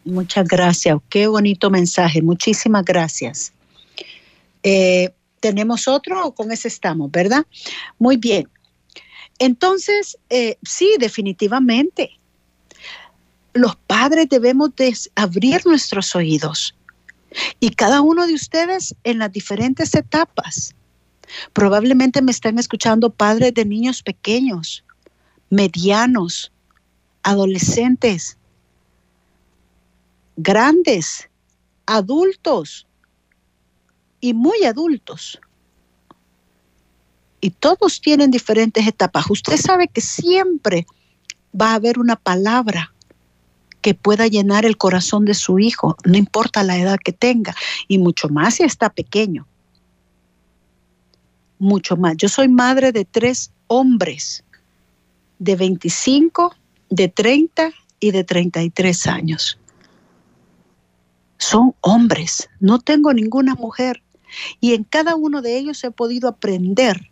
Muchas 0.05 0.47
gracias. 0.47 0.97
Qué 1.09 1.27
bonito 1.27 1.69
mensaje. 1.69 2.21
Muchísimas 2.21 2.83
gracias. 2.83 3.53
Eh, 4.63 5.13
¿Tenemos 5.39 5.87
otro 5.87 6.25
o 6.25 6.35
con 6.35 6.51
ese 6.51 6.67
estamos, 6.67 7.11
verdad? 7.11 7.45
Muy 7.99 8.17
bien. 8.17 8.49
Entonces, 9.39 10.17
eh, 10.29 10.57
sí, 10.63 10.95
definitivamente. 10.99 12.11
Los 13.53 13.75
padres 13.75 14.27
debemos 14.29 14.71
abrir 15.15 15.65
nuestros 15.65 16.15
oídos. 16.15 16.75
Y 17.59 17.71
cada 17.71 18.01
uno 18.01 18.27
de 18.27 18.33
ustedes 18.33 18.95
en 19.03 19.19
las 19.19 19.31
diferentes 19.31 19.95
etapas. 19.95 20.75
Probablemente 21.53 22.21
me 22.21 22.31
están 22.31 22.59
escuchando 22.59 23.09
padres 23.09 23.53
de 23.53 23.65
niños 23.65 24.03
pequeños, 24.03 24.83
medianos, 25.49 26.51
adolescentes, 27.23 28.37
grandes, 30.35 31.29
adultos 31.85 32.87
y 34.19 34.33
muy 34.33 34.63
adultos. 34.63 35.39
Y 37.41 37.49
todos 37.51 37.99
tienen 37.99 38.31
diferentes 38.31 38.87
etapas. 38.87 39.29
Usted 39.29 39.57
sabe 39.57 39.87
que 39.87 40.01
siempre 40.01 40.87
va 41.59 41.71
a 41.71 41.75
haber 41.75 41.99
una 41.99 42.15
palabra 42.15 42.93
que 43.81 43.93
pueda 43.93 44.27
llenar 44.27 44.65
el 44.65 44.77
corazón 44.77 45.25
de 45.25 45.33
su 45.33 45.59
hijo, 45.59 45.97
no 46.05 46.17
importa 46.17 46.63
la 46.63 46.77
edad 46.77 46.97
que 47.03 47.11
tenga, 47.11 47.53
y 47.89 47.97
mucho 47.97 48.29
más 48.29 48.55
si 48.55 48.63
está 48.63 48.89
pequeño. 48.89 49.45
Mucho 51.59 51.97
más. 51.97 52.15
Yo 52.15 52.29
soy 52.29 52.47
madre 52.47 52.93
de 52.93 53.03
tres 53.03 53.51
hombres 53.67 54.45
de 55.37 55.57
25, 55.57 56.55
de 56.89 57.09
30 57.09 57.71
y 57.99 58.11
de 58.11 58.23
33 58.23 59.07
años 59.07 59.59
son 61.43 61.75
hombres, 61.81 62.49
no 62.59 62.79
tengo 62.79 63.13
ninguna 63.13 63.55
mujer. 63.55 64.01
Y 64.59 64.73
en 64.73 64.83
cada 64.83 65.15
uno 65.15 65.41
de 65.41 65.57
ellos 65.57 65.83
he 65.83 65.91
podido 65.91 66.27
aprender 66.27 67.11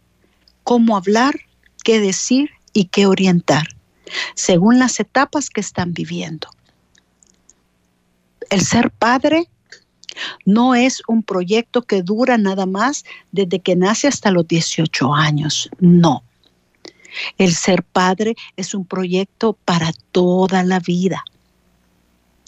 cómo 0.64 0.98
hablar, 0.98 1.36
qué 1.84 2.00
decir 2.00 2.50
y 2.74 2.86
qué 2.86 3.06
orientar, 3.06 3.68
según 4.34 4.80
las 4.80 5.00
etapas 5.00 5.50
que 5.50 5.62
están 5.62 5.94
viviendo. 5.94 6.48
El 8.50 8.62
ser 8.62 8.92
padre 8.92 9.48
No 10.46 10.76
es 10.76 11.02
un 11.08 11.24
proyecto 11.24 11.84
que 11.84 12.02
dura 12.02 12.38
nada 12.38 12.66
más 12.66 13.06
desde 13.32 13.60
que 13.60 13.78
nace 13.78 14.10
hasta 14.10 14.30
los 14.30 14.46
18 14.46 15.14
años. 15.14 15.70
No. 15.80 16.24
El 17.38 17.54
ser 17.56 17.84
padre 17.84 18.36
es 18.58 18.74
un 18.74 18.86
proyecto 18.86 19.54
para 19.54 19.92
toda 20.12 20.64
la 20.64 20.80
vida. 20.80 21.24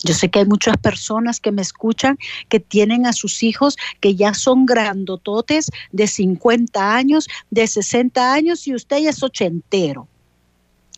Yo 0.03 0.13
sé 0.13 0.29
que 0.29 0.39
hay 0.39 0.45
muchas 0.45 0.77
personas 0.77 1.39
que 1.39 1.51
me 1.51 1.61
escuchan 1.61 2.17
que 2.49 2.59
tienen 2.59 3.05
a 3.05 3.13
sus 3.13 3.41
hijos 3.41 3.77
que 4.01 4.15
ya 4.15 4.33
son 4.33 4.65
grandototes 4.65 5.71
de 5.91 6.07
50 6.07 6.95
años, 6.95 7.27
de 7.49 7.65
60 7.65 8.33
años 8.33 8.67
y 8.67 8.75
usted 8.75 8.97
ya 8.97 9.09
es 9.09 9.23
ochentero. 9.23 10.07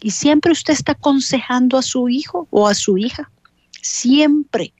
Y 0.01 0.11
siempre 0.11 0.51
usted 0.51 0.73
está 0.73 0.93
aconsejando 0.93 1.77
a 1.77 1.83
su 1.83 2.09
hijo 2.09 2.47
o 2.49 2.67
a 2.67 2.73
su 2.73 2.97
hija. 2.97 3.29
Siempre. 3.81 4.73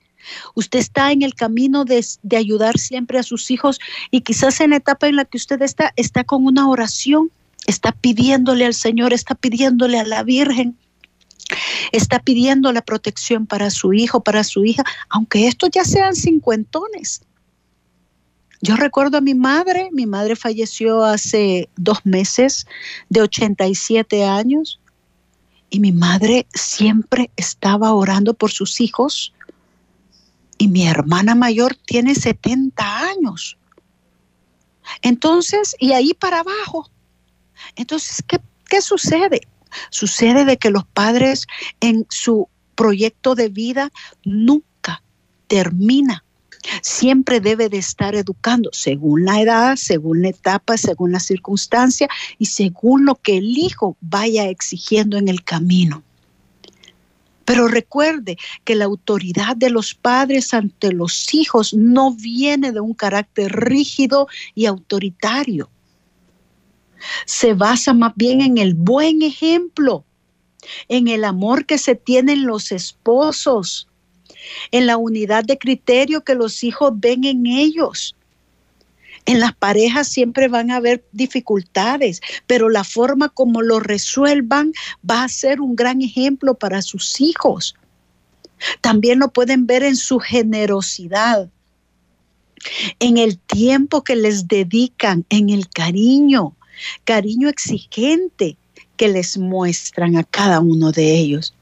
Usted 0.56 0.80
está 0.80 1.12
en 1.12 1.22
el 1.22 1.36
camino 1.36 1.86
de, 1.86 2.04
de, 2.24 2.38
ayudar 2.38 2.80
siempre 2.80 3.20
a 3.20 3.24
sus 3.24 3.52
hijos 3.52 3.80
y 4.10 4.22
quizás 4.22 4.60
en 4.60 4.72
la 4.72 4.78
etapa 4.78 5.08
en 5.08 5.18
la 5.18 5.26
que 5.26 5.38
usted 5.38 5.62
está, 5.62 5.94
está 5.96 6.24
con 6.24 6.48
una 6.48 6.68
oración, 6.68 7.30
está 7.68 7.92
pidiéndole 7.92 8.66
al 8.66 8.74
Señor, 8.74 9.14
está 9.14 9.36
pidiéndole 9.36 10.00
a 10.00 10.04
la 10.04 10.24
Virgen 10.24 10.76
está 11.92 12.20
pidiendo 12.20 12.72
la 12.72 12.82
protección 12.82 13.46
para 13.46 13.70
su 13.70 13.94
hijo, 13.94 14.22
para 14.22 14.44
su 14.44 14.66
hija, 14.66 14.84
aunque 15.10 15.48
estos 15.48 15.70
ya 15.72 15.84
sean 15.84 16.16
cincuentones. 16.16 17.22
Yo 18.62 18.76
recuerdo 18.76 19.18
a 19.18 19.22
mi 19.22 19.34
madre, 19.34 19.90
mi 19.92 20.06
madre 20.06 20.36
falleció 20.36 21.04
hace 21.04 21.70
dos 21.76 22.00
meses 22.04 22.66
de 23.10 23.22
87 23.22 24.24
años 24.24 24.80
y 25.70 25.80
mi 25.80 25.92
madre 25.92 26.48
siempre 26.54 27.30
estaba 27.36 27.94
orando 27.94 28.34
por 28.34 28.52
sus 28.52 28.82
hijos 28.82 29.34
y 30.58 30.68
mi 30.68 30.88
hermana 30.88 31.36
mayor 31.36 31.76
tiene 31.76 32.16
70 32.16 33.10
años. 33.10 33.58
Entonces, 35.02 35.76
y 35.80 35.92
ahí 35.92 36.14
para 36.14 36.40
abajo. 36.40 36.90
Entonces, 37.76 38.24
¿qué, 38.28 38.40
qué 38.70 38.82
sucede? 38.82 39.42
Sucede 39.90 40.46
de 40.46 40.58
que 40.58 40.70
los 40.70 40.86
padres 40.86 41.48
en 41.80 42.06
su 42.10 42.48
proyecto 42.76 43.36
de 43.36 43.50
vida 43.50 43.92
nunca 44.24 45.02
termina. 45.48 46.24
Siempre 46.82 47.40
debe 47.40 47.70
de 47.70 47.78
estar 47.78 48.16
educando 48.16 48.70
según 48.74 49.26
la 49.26 49.40
edad, 49.40 49.76
según 49.76 50.24
la 50.24 50.30
etapa, 50.30 50.78
según 50.78 51.12
la 51.12 51.20
circunstancia 51.20 52.08
y 52.40 52.48
según 52.48 53.06
lo 53.06 53.16
que 53.16 53.38
el 53.38 53.58
hijo 53.58 53.96
vaya 54.02 54.50
exigiendo 54.50 55.18
en 55.18 55.28
el 55.28 55.44
camino. 55.44 56.04
Pero 57.46 57.68
recuerde 57.68 58.38
que 58.64 58.74
la 58.74 58.86
autoridad 58.86 59.56
de 59.56 59.70
los 59.70 59.94
padres 59.94 60.56
ante 60.56 60.92
los 60.92 61.32
hijos 61.36 61.76
no 61.76 62.12
viene 62.12 62.72
de 62.72 62.80
un 62.80 62.96
carácter 62.96 63.52
rígido 63.52 64.28
y 64.56 64.66
autoritario 64.66 65.70
se 67.26 67.54
basa 67.54 67.94
más 67.94 68.14
bien 68.16 68.42
en 68.42 68.58
el 68.58 68.74
buen 68.74 69.22
ejemplo, 69.22 70.06
en 70.88 71.08
el 71.08 71.24
amor 71.24 71.66
que 71.66 71.78
se 71.78 71.96
tienen 71.96 72.46
los 72.46 72.72
esposos, 72.72 73.88
en 74.72 74.86
la 74.86 74.98
unidad 74.98 75.44
de 75.44 75.58
criterio 75.58 76.24
que 76.24 76.36
los 76.36 76.64
hijos 76.64 76.92
ven 76.96 77.24
en 77.24 77.46
ellos. 77.46 78.16
En 79.26 79.40
las 79.40 79.56
parejas 79.56 80.08
siempre 80.08 80.48
van 80.48 80.70
a 80.70 80.76
haber 80.76 81.04
dificultades, 81.12 82.22
pero 82.46 82.70
la 82.70 82.84
forma 82.84 83.30
como 83.30 83.64
lo 83.64 83.80
resuelvan 83.80 84.72
va 85.10 85.24
a 85.24 85.30
ser 85.30 85.62
un 85.62 85.76
gran 85.76 86.02
ejemplo 86.02 86.54
para 86.54 86.84
sus 86.84 87.20
hijos. 87.20 87.76
También 88.82 89.20
lo 89.20 89.34
pueden 89.34 89.66
ver 89.66 89.84
en 89.84 89.96
su 89.96 90.20
generosidad, 90.20 91.50
en 93.00 93.18
el 93.18 93.38
tiempo 93.40 94.04
que 94.04 94.16
les 94.16 94.48
dedican, 94.48 95.26
en 95.30 95.50
el 95.50 95.70
cariño, 95.70 96.55
cariño 97.04 97.50
exigente 97.50 98.58
que 98.98 99.08
les 99.08 99.38
muestran 99.38 100.16
a 100.16 100.24
cada 100.24 100.60
uno 100.60 100.92
de 100.92 101.16
ellos. 101.16 101.54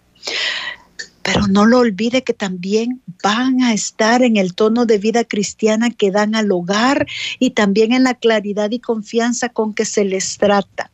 Pero 1.21 1.47
no 1.47 1.65
lo 1.65 1.79
olvide 1.79 2.23
que 2.23 2.33
también 2.33 3.01
van 3.23 3.61
a 3.61 3.73
estar 3.73 4.23
en 4.23 4.35
el 4.35 4.53
tono 4.53 4.85
de 4.85 4.97
vida 4.97 5.23
cristiana 5.23 5.89
que 5.89 6.11
dan 6.11 6.35
al 6.35 6.51
hogar 6.51 7.07
y 7.39 7.51
también 7.51 7.93
en 7.93 8.03
la 8.03 8.13
claridad 8.13 8.71
y 8.71 8.79
confianza 8.79 9.49
con 9.49 9.73
que 9.73 9.85
se 9.85 10.03
les 10.03 10.37
trata. 10.37 10.91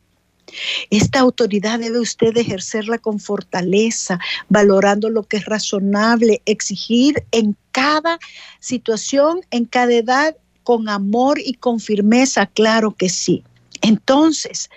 Esta 0.89 1.19
autoridad 1.19 1.79
debe 1.79 1.99
usted 1.99 2.35
ejercerla 2.37 2.97
con 2.97 3.19
fortaleza, 3.19 4.19
valorando 4.49 5.09
lo 5.09 5.23
que 5.23 5.37
es 5.37 5.45
razonable, 5.45 6.41
exigir 6.45 7.23
en 7.31 7.55
cada 7.71 8.19
situación, 8.59 9.41
en 9.51 9.65
cada 9.65 9.93
edad, 9.93 10.35
con 10.63 10.89
amor 10.89 11.39
y 11.43 11.53
con 11.53 11.79
firmeza, 11.79 12.45
claro 12.45 12.95
que 12.95 13.09
sí. 13.09 13.43
Entonces, 13.81 14.69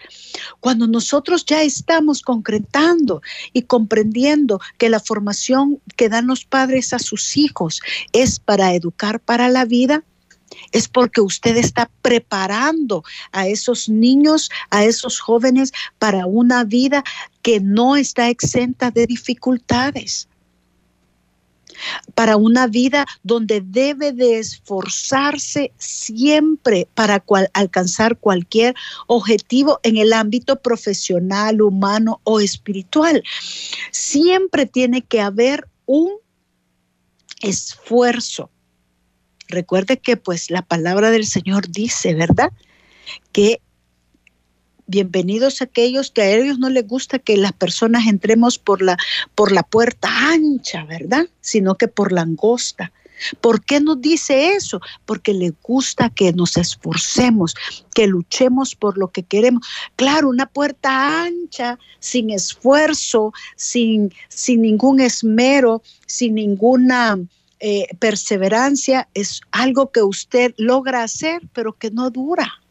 cuando 0.60 0.86
nosotros 0.86 1.44
ya 1.44 1.62
estamos 1.62 2.22
concretando 2.22 3.22
y 3.52 3.62
comprendiendo 3.62 4.60
que 4.78 4.88
la 4.88 5.00
formación 5.00 5.80
que 5.96 6.08
dan 6.08 6.26
los 6.26 6.44
padres 6.44 6.92
a 6.92 6.98
sus 6.98 7.36
hijos 7.36 7.80
es 8.12 8.38
para 8.38 8.74
educar 8.74 9.20
para 9.20 9.48
la 9.48 9.64
vida, 9.64 10.04
es 10.70 10.88
porque 10.88 11.20
usted 11.20 11.56
está 11.56 11.90
preparando 12.02 13.04
a 13.32 13.46
esos 13.46 13.88
niños, 13.88 14.50
a 14.70 14.84
esos 14.84 15.18
jóvenes 15.18 15.72
para 15.98 16.26
una 16.26 16.64
vida 16.64 17.02
que 17.42 17.60
no 17.60 17.96
está 17.96 18.28
exenta 18.28 18.90
de 18.90 19.06
dificultades 19.06 20.28
para 22.14 22.36
una 22.36 22.66
vida 22.66 23.06
donde 23.22 23.60
debe 23.60 24.12
de 24.12 24.38
esforzarse 24.38 25.72
siempre 25.78 26.88
para 26.94 27.24
alcanzar 27.52 28.18
cualquier 28.18 28.74
objetivo 29.06 29.80
en 29.82 29.96
el 29.96 30.12
ámbito 30.12 30.60
profesional, 30.60 31.62
humano 31.62 32.20
o 32.24 32.40
espiritual. 32.40 33.22
Siempre 33.90 34.66
tiene 34.66 35.02
que 35.02 35.20
haber 35.20 35.68
un 35.86 36.12
esfuerzo. 37.40 38.50
Recuerde 39.48 39.98
que 39.98 40.16
pues 40.16 40.50
la 40.50 40.62
palabra 40.62 41.10
del 41.10 41.26
Señor 41.26 41.68
dice, 41.68 42.14
¿verdad? 42.14 42.52
Que 43.32 43.60
bienvenidos 44.92 45.62
aquellos 45.62 46.10
que 46.10 46.20
a 46.20 46.30
ellos 46.30 46.58
no 46.58 46.68
les 46.68 46.86
gusta 46.86 47.18
que 47.18 47.38
las 47.38 47.54
personas 47.54 48.06
entremos 48.06 48.58
por 48.58 48.82
la, 48.82 48.98
por 49.34 49.50
la 49.50 49.62
puerta 49.62 50.08
ancha, 50.30 50.84
¿verdad? 50.84 51.28
Sino 51.40 51.76
que 51.76 51.88
por 51.88 52.12
la 52.12 52.20
angosta. 52.20 52.92
¿Por 53.40 53.64
qué 53.64 53.80
nos 53.80 54.02
dice 54.02 54.54
eso? 54.54 54.82
Porque 55.06 55.32
le 55.32 55.54
gusta 55.62 56.10
que 56.10 56.34
nos 56.34 56.58
esforcemos, 56.58 57.54
que 57.94 58.06
luchemos 58.06 58.74
por 58.74 58.98
lo 58.98 59.08
que 59.08 59.22
queremos. 59.22 59.66
Claro, 59.96 60.28
una 60.28 60.44
puerta 60.44 61.22
ancha, 61.22 61.78
sin 61.98 62.28
esfuerzo, 62.28 63.32
sin, 63.56 64.12
sin 64.28 64.60
ningún 64.60 65.00
esmero, 65.00 65.82
sin 66.06 66.34
ninguna 66.34 67.18
eh, 67.60 67.86
perseverancia, 67.98 69.08
es 69.14 69.40
algo 69.52 69.90
que 69.90 70.02
usted 70.02 70.52
logra 70.58 71.02
hacer, 71.02 71.40
pero 71.54 71.72
que 71.72 71.90
no 71.90 72.10
dura 72.10 72.61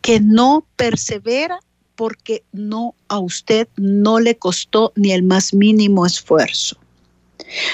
que 0.00 0.20
no 0.20 0.66
persevera 0.76 1.60
porque 1.96 2.44
no 2.52 2.94
a 3.08 3.18
usted 3.18 3.68
no 3.76 4.20
le 4.20 4.36
costó 4.36 4.92
ni 4.96 5.12
el 5.12 5.22
más 5.22 5.54
mínimo 5.54 6.06
esfuerzo. 6.06 6.76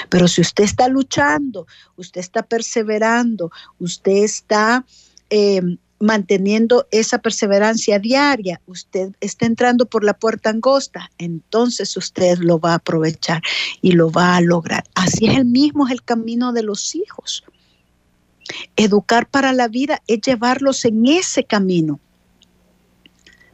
Pero 0.09 0.27
si 0.27 0.41
usted 0.41 0.63
está 0.63 0.87
luchando, 0.87 1.67
usted 1.97 2.21
está 2.21 2.43
perseverando, 2.43 3.51
usted 3.79 4.23
está 4.23 4.85
em, 5.29 5.77
manteniendo 5.99 6.87
esa 6.91 7.19
perseverancia 7.19 7.97
diaria, 7.97 8.61
usted 8.67 9.13
está 9.21 9.45
entrando 9.45 9.85
por 9.85 10.03
la 10.03 10.13
puerta 10.13 10.49
angosta, 10.49 11.09
entonces 11.17 11.95
usted 11.97 12.37
lo 12.39 12.59
va 12.59 12.73
a 12.73 12.75
aprovechar 12.75 13.41
y 13.81 13.93
lo 13.93 14.11
va 14.11 14.35
a 14.35 14.41
lograr. 14.41 14.83
Así 14.95 15.27
es 15.27 15.37
el 15.37 15.45
mismo 15.45 15.87
el 15.87 16.03
camino 16.03 16.53
de 16.53 16.63
los 16.63 16.95
hijos. 16.95 17.43
Educar 18.75 19.29
para 19.29 19.53
la 19.53 19.67
vida 19.67 20.01
es 20.07 20.21
llevarlos 20.21 20.85
en 20.85 21.05
ese 21.05 21.43
camino 21.43 21.99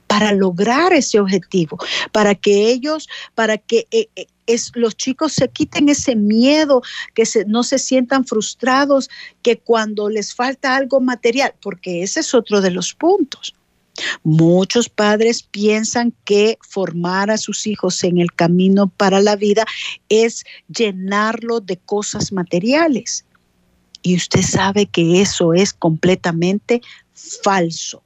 para 0.09 0.33
lograr 0.33 0.91
ese 0.91 1.19
objetivo, 1.19 1.77
para 2.11 2.33
que 2.33 2.71
ellos, 2.71 3.07
para 3.35 3.59
que 3.59 3.87
eh, 3.91 4.09
eh, 4.15 4.25
es, 4.47 4.71
los 4.73 4.97
chicos 4.97 5.33
se 5.33 5.47
quiten 5.49 5.87
ese 5.87 6.15
miedo, 6.15 6.81
que 7.13 7.23
no 7.45 7.61
se 7.61 7.77
sientan 7.77 8.25
frustrados, 8.25 9.07
que 9.43 9.59
cuando 9.59 10.09
les 10.09 10.33
falta 10.33 10.75
algo 10.75 10.99
material, 10.99 11.53
porque 11.61 12.01
ese 12.01 12.21
es 12.21 12.33
otro 12.33 12.59
de 12.59 12.71
los 12.71 12.95
puntos. 12.95 13.53
Muchos 14.23 14.89
padres 14.89 15.43
piensan 15.43 16.13
que 16.25 16.57
formar 16.67 17.29
a 17.29 17.37
sus 17.37 17.67
hijos 17.67 18.03
en 18.03 18.17
el 18.17 18.31
camino 18.33 18.87
para 18.87 19.21
la 19.21 19.35
vida 19.35 19.65
es 20.09 20.43
llenarlo 20.67 21.59
de 21.59 21.77
cosas 21.77 22.31
materiales. 22.31 23.25
Y 24.01 24.15
usted 24.15 24.41
sabe 24.41 24.85
que 24.85 25.21
eso 25.21 25.53
es 25.53 25.73
completamente 25.73 26.81
falso. 27.13 28.03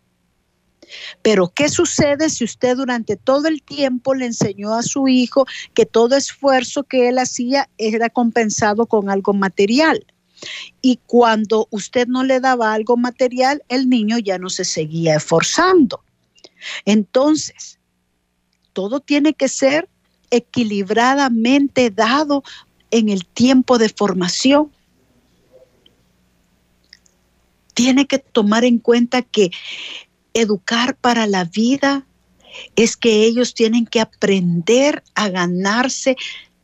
Pero 1.21 1.51
¿qué 1.53 1.69
sucede 1.69 2.29
si 2.29 2.43
usted 2.43 2.77
durante 2.77 3.15
todo 3.15 3.47
el 3.47 3.63
tiempo 3.63 4.13
le 4.13 4.27
enseñó 4.27 4.75
a 4.75 4.83
su 4.83 5.07
hijo 5.07 5.45
que 5.73 5.85
todo 5.85 6.15
esfuerzo 6.15 6.83
que 6.83 7.09
él 7.09 7.17
hacía 7.17 7.69
era 7.77 8.09
compensado 8.09 8.85
con 8.85 9.09
algo 9.09 9.33
material? 9.33 10.05
y 10.81 10.99
cuando 11.07 11.67
usted 11.71 12.07
no 12.07 12.23
le 12.23 12.39
daba 12.39 12.73
algo 12.73 12.97
material, 12.97 13.63
el 13.69 13.89
niño 13.89 14.17
ya 14.17 14.37
no 14.37 14.49
se 14.49 14.65
seguía 14.65 15.15
esforzando. 15.15 16.03
Entonces, 16.85 17.79
todo 18.73 18.99
tiene 18.99 19.33
que 19.33 19.49
ser 19.49 19.89
equilibradamente 20.31 21.91
dado 21.91 22.43
en 22.91 23.09
el 23.09 23.25
tiempo 23.25 23.77
de 23.77 23.89
formación. 23.89 24.71
Tiene 27.73 28.07
que 28.07 28.19
tomar 28.19 28.65
en 28.65 28.79
cuenta 28.79 29.21
que 29.21 29.51
educar 30.33 30.95
para 30.95 31.27
la 31.27 31.45
vida 31.45 32.05
es 32.75 32.97
que 32.97 33.23
ellos 33.23 33.53
tienen 33.53 33.85
que 33.85 33.99
aprender 33.99 35.03
a 35.15 35.29
ganarse 35.29 36.15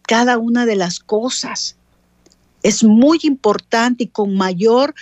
cada 0.04 0.38
una 0.38 0.66
de 0.66 0.76
las 0.76 1.00
cosas. 1.00 1.76
Es 2.64 2.84
muy 2.84 3.20
importante 3.24 4.04
y 4.04 4.08
con 4.08 4.36
mayor 4.36 4.94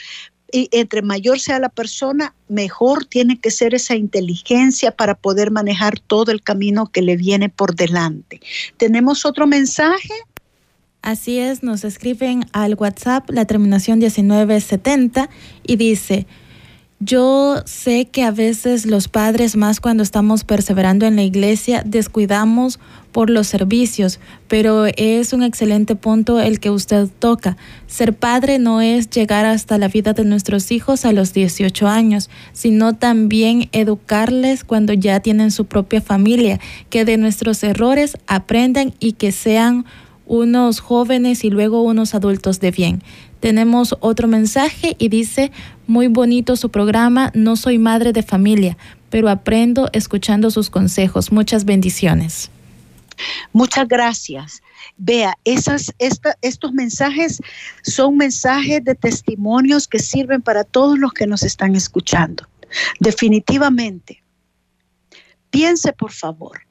y 0.51 0.69
entre 0.71 1.01
mayor 1.01 1.39
sea 1.39 1.59
la 1.59 1.69
persona, 1.69 2.33
mejor 2.47 3.05
tiene 3.05 3.39
que 3.39 3.51
ser 3.51 3.75
esa 3.75 3.95
inteligencia 3.95 4.91
para 4.91 5.15
poder 5.15 5.51
manejar 5.51 5.99
todo 5.99 6.31
el 6.31 6.41
camino 6.41 6.87
que 6.87 7.01
le 7.01 7.17
viene 7.17 7.49
por 7.49 7.75
delante. 7.75 8.39
¿Tenemos 8.77 9.25
otro 9.25 9.45
mensaje? 9.45 10.13
Así 11.01 11.39
es, 11.39 11.63
nos 11.63 11.83
escriben 11.83 12.45
al 12.51 12.75
WhatsApp 12.75 13.29
la 13.29 13.45
terminación 13.45 13.99
1970 13.99 15.29
y 15.63 15.75
dice, 15.75 16.27
yo 16.99 17.61
sé 17.65 18.05
que 18.05 18.23
a 18.23 18.31
veces 18.31 18.87
los 18.87 19.07
padres, 19.07 19.55
más 19.55 19.79
cuando 19.79 20.01
estamos 20.01 20.43
perseverando 20.43 21.05
en 21.05 21.15
la 21.15 21.21
iglesia, 21.21 21.83
descuidamos 21.85 22.79
por 23.11 23.29
los 23.29 23.45
servicios, 23.45 24.19
pero 24.47 24.87
es 24.87 25.31
un 25.31 25.43
excelente 25.43 25.95
punto 25.95 26.39
el 26.39 26.59
que 26.59 26.71
usted 26.71 27.07
toca. 27.19 27.55
Ser 27.85 28.15
padre 28.15 28.57
no 28.57 28.81
es 28.81 29.11
llegar 29.11 29.45
hasta 29.45 29.77
la 29.77 29.89
vida 29.89 30.13
de 30.13 30.25
nuestros 30.25 30.71
hijos 30.71 31.05
a 31.05 31.13
los 31.13 31.33
18 31.33 31.87
años, 31.87 32.31
sino 32.51 32.95
también 32.95 33.69
educarles 33.73 34.63
cuando 34.63 34.93
ya 34.93 35.19
tienen 35.19 35.51
su 35.51 35.65
propia 35.65 36.01
familia, 36.01 36.59
que 36.89 37.05
de 37.05 37.17
nuestros 37.17 37.63
errores 37.63 38.17
aprendan 38.25 38.95
y 38.99 39.13
que 39.13 39.31
sean 39.31 39.85
unos 40.27 40.79
jóvenes 40.79 41.43
y 41.43 41.49
luego 41.49 41.81
unos 41.81 42.13
adultos 42.13 42.59
de 42.59 42.71
bien. 42.71 43.03
Tenemos 43.39 43.95
otro 43.99 44.27
mensaje 44.27 44.95
y 44.99 45.09
dice, 45.09 45.51
muy 45.85 46.07
bonito 46.07 46.55
su 46.55 46.69
programa, 46.69 47.31
no 47.33 47.55
soy 47.55 47.77
madre 47.77 48.13
de 48.13 48.23
familia, 48.23 48.77
pero 49.09 49.29
aprendo 49.29 49.89
escuchando 49.93 50.51
sus 50.51 50.69
consejos. 50.69 51.31
Muchas 51.31 51.65
bendiciones. 51.65 52.51
Muchas 53.53 53.87
gracias. 53.87 54.61
Vea, 54.97 55.37
esas, 55.43 55.93
estos 55.97 56.73
mensajes 56.73 57.39
son 57.83 58.17
mensajes 58.17 58.83
de 58.83 58.95
testimonios 58.95 59.87
que 59.87 59.99
sirven 59.99 60.41
para 60.41 60.63
todos 60.63 60.97
los 60.97 61.13
que 61.13 61.27
nos 61.27 61.43
están 61.43 61.75
escuchando. 61.75 62.47
Definitivamente. 62.99 64.23
Piense, 65.49 65.93
por 65.93 66.11
favor. 66.11 66.66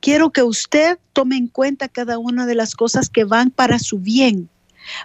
Quiero 0.00 0.30
que 0.30 0.42
usted 0.42 0.98
tome 1.12 1.36
en 1.36 1.48
cuenta 1.48 1.88
cada 1.88 2.18
una 2.18 2.46
de 2.46 2.54
las 2.54 2.74
cosas 2.74 3.08
que 3.08 3.24
van 3.24 3.50
para 3.50 3.78
su 3.78 3.98
bien 3.98 4.48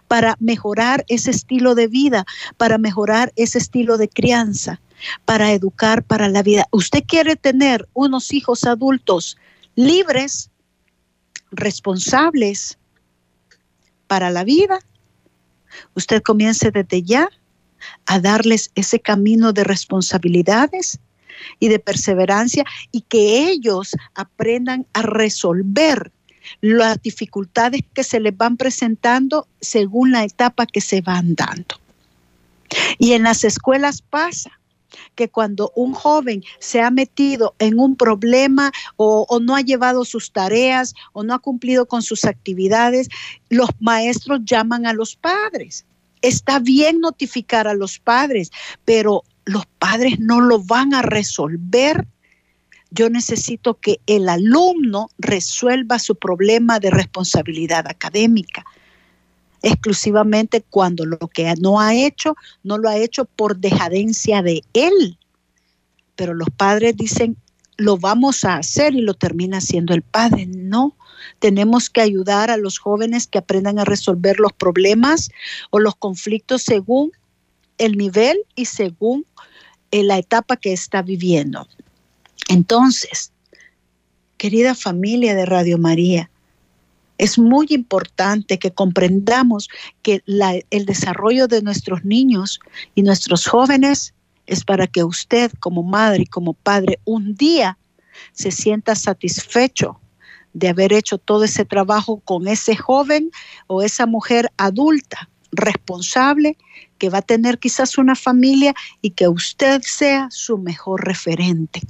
para 0.07 0.35
mejorar 0.39 1.05
ese 1.07 1.31
estilo 1.31 1.75
de 1.75 1.87
vida, 1.87 2.25
para 2.57 2.77
mejorar 2.77 3.31
ese 3.35 3.57
estilo 3.57 3.97
de 3.97 4.09
crianza, 4.09 4.79
para 5.25 5.51
educar 5.51 6.03
para 6.03 6.27
la 6.29 6.43
vida. 6.43 6.67
Usted 6.71 7.03
quiere 7.05 7.35
tener 7.35 7.87
unos 7.93 8.33
hijos 8.33 8.63
adultos 8.63 9.37
libres, 9.75 10.49
responsables 11.51 12.77
para 14.07 14.29
la 14.29 14.43
vida. 14.43 14.79
Usted 15.95 16.21
comience 16.21 16.71
desde 16.71 17.01
ya 17.01 17.29
a 18.05 18.19
darles 18.19 18.71
ese 18.75 18.99
camino 18.99 19.51
de 19.51 19.63
responsabilidades 19.63 20.99
y 21.59 21.69
de 21.69 21.79
perseverancia 21.79 22.65
y 22.91 23.01
que 23.01 23.49
ellos 23.49 23.91
aprendan 24.15 24.85
a 24.93 25.01
resolver 25.01 26.11
las 26.61 27.01
dificultades 27.01 27.81
que 27.93 28.03
se 28.03 28.19
les 28.19 28.35
van 28.35 28.57
presentando 28.57 29.47
según 29.61 30.11
la 30.11 30.23
etapa 30.23 30.65
que 30.65 30.81
se 30.81 31.01
van 31.01 31.35
dando. 31.35 31.79
Y 32.97 33.13
en 33.13 33.23
las 33.23 33.43
escuelas 33.43 34.01
pasa 34.01 34.51
que 35.15 35.29
cuando 35.29 35.71
un 35.75 35.93
joven 35.93 36.43
se 36.59 36.81
ha 36.81 36.91
metido 36.91 37.55
en 37.59 37.79
un 37.79 37.95
problema 37.95 38.71
o, 38.95 39.25
o, 39.27 39.39
no 39.39 39.55
ha 39.55 39.61
llevado 39.61 40.05
sus 40.05 40.31
tareas 40.31 40.93
o 41.13 41.23
no 41.23 41.33
ha 41.33 41.39
cumplido 41.39 41.87
con 41.87 42.01
sus 42.01 42.25
actividades, 42.25 43.09
los 43.49 43.69
maestros 43.79 44.41
llaman 44.43 44.85
a 44.85 44.93
los 44.93 45.15
padres. 45.15 45.85
Está 46.21 46.59
bien 46.59 46.99
notificar 46.99 47.67
a 47.67 47.73
los 47.73 47.99
padres, 47.99 48.51
pero 48.85 49.23
los 49.45 49.65
padres 49.79 50.19
no 50.19 50.41
lo 50.41 50.59
van 50.59 50.93
a 50.93 51.01
resolver 51.01 52.07
yo 52.91 53.09
necesito 53.09 53.79
que 53.79 53.99
el 54.05 54.29
alumno 54.29 55.09
resuelva 55.17 55.97
su 55.97 56.15
problema 56.15 56.79
de 56.79 56.91
responsabilidad 56.91 57.87
académica 57.87 58.63
exclusivamente 59.63 60.63
cuando 60.69 61.05
lo 61.05 61.17
que 61.17 61.51
no 61.59 61.79
ha 61.79 61.95
hecho, 61.95 62.35
no 62.63 62.77
lo 62.77 62.89
ha 62.89 62.97
hecho 62.97 63.25
por 63.25 63.57
dejadencia 63.57 64.43
de 64.43 64.61
él. 64.73 65.17
Pero 66.15 66.35
los 66.35 66.49
padres 66.49 66.95
dicen, 66.95 67.37
lo 67.77 67.97
vamos 67.97 68.43
a 68.43 68.57
hacer 68.57 68.93
y 68.93 69.01
lo 69.01 69.15
termina 69.15 69.57
haciendo 69.57 69.93
el 69.93 70.03
padre. 70.03 70.45
No, 70.45 70.95
tenemos 71.39 71.89
que 71.89 72.01
ayudar 72.01 72.51
a 72.51 72.57
los 72.57 72.77
jóvenes 72.77 73.25
que 73.25 73.39
aprendan 73.39 73.79
a 73.79 73.85
resolver 73.85 74.39
los 74.39 74.53
problemas 74.53 75.31
o 75.71 75.79
los 75.79 75.95
conflictos 75.95 76.61
según 76.61 77.11
el 77.77 77.97
nivel 77.97 78.39
y 78.55 78.65
según 78.65 79.25
eh, 79.91 80.03
la 80.03 80.17
etapa 80.17 80.57
que 80.57 80.73
está 80.73 81.01
viviendo. 81.01 81.67
Entonces, 82.49 83.31
querida 84.37 84.75
familia 84.75 85.35
de 85.35 85.45
Radio 85.45 85.77
María, 85.77 86.29
es 87.17 87.37
muy 87.37 87.67
importante 87.69 88.57
que 88.57 88.71
comprendamos 88.71 89.69
que 90.01 90.21
el 90.25 90.85
desarrollo 90.85 91.47
de 91.47 91.61
nuestros 91.61 92.03
niños 92.03 92.59
y 92.95 93.03
nuestros 93.03 93.45
jóvenes 93.45 94.13
es 94.45 94.65
para 94.65 94.87
que 94.87 95.03
usted 95.03 95.51
como 95.59 95.83
madre 95.83 96.23
y 96.23 96.27
como 96.27 96.53
padre 96.53 96.99
un 97.05 97.35
día 97.35 97.77
se 98.33 98.51
sienta 98.51 98.95
satisfecho 98.95 99.99
de 100.53 100.69
haber 100.69 100.93
hecho 100.93 101.17
todo 101.17 101.45
ese 101.45 101.65
trabajo 101.65 102.19
con 102.19 102.47
ese 102.47 102.75
joven 102.75 103.31
o 103.67 103.81
esa 103.81 104.05
mujer 104.05 104.51
adulta 104.57 105.29
responsable 105.51 106.57
que 107.03 107.09
va 107.09 107.17
a 107.17 107.21
tener 107.21 107.59
quizás 107.59 107.97
una 107.97 108.15
familia 108.15 108.73
y 109.01 109.09
que 109.09 109.27
usted 109.27 109.81
sea 109.81 110.29
su 110.31 110.57
mejor 110.57 111.03
referente. 111.05 111.81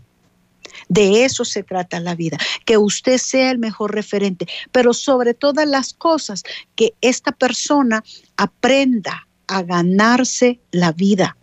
De 0.90 1.24
eso 1.24 1.46
se 1.46 1.62
trata 1.62 2.00
la 2.00 2.16
vida, 2.16 2.40
que 2.66 2.80
usted 2.80 3.20
sea 3.20 3.52
el 3.52 3.60
mejor 3.60 3.94
referente, 3.94 4.48
pero 4.72 4.92
sobre 4.92 5.36
todas 5.36 5.68
las 5.68 5.94
cosas, 5.94 6.42
que 6.76 6.96
esta 7.02 7.32
persona 7.32 8.04
aprenda 8.38 9.28
a 9.46 9.62
ganarse 9.62 10.60
la 10.72 10.92
vida 10.92 11.38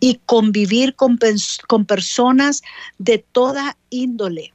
y 0.00 0.22
convivir 0.24 0.94
con, 0.94 1.18
con 1.68 1.84
personas 1.84 2.62
de 2.96 3.18
toda 3.18 3.76
índole. 3.90 4.54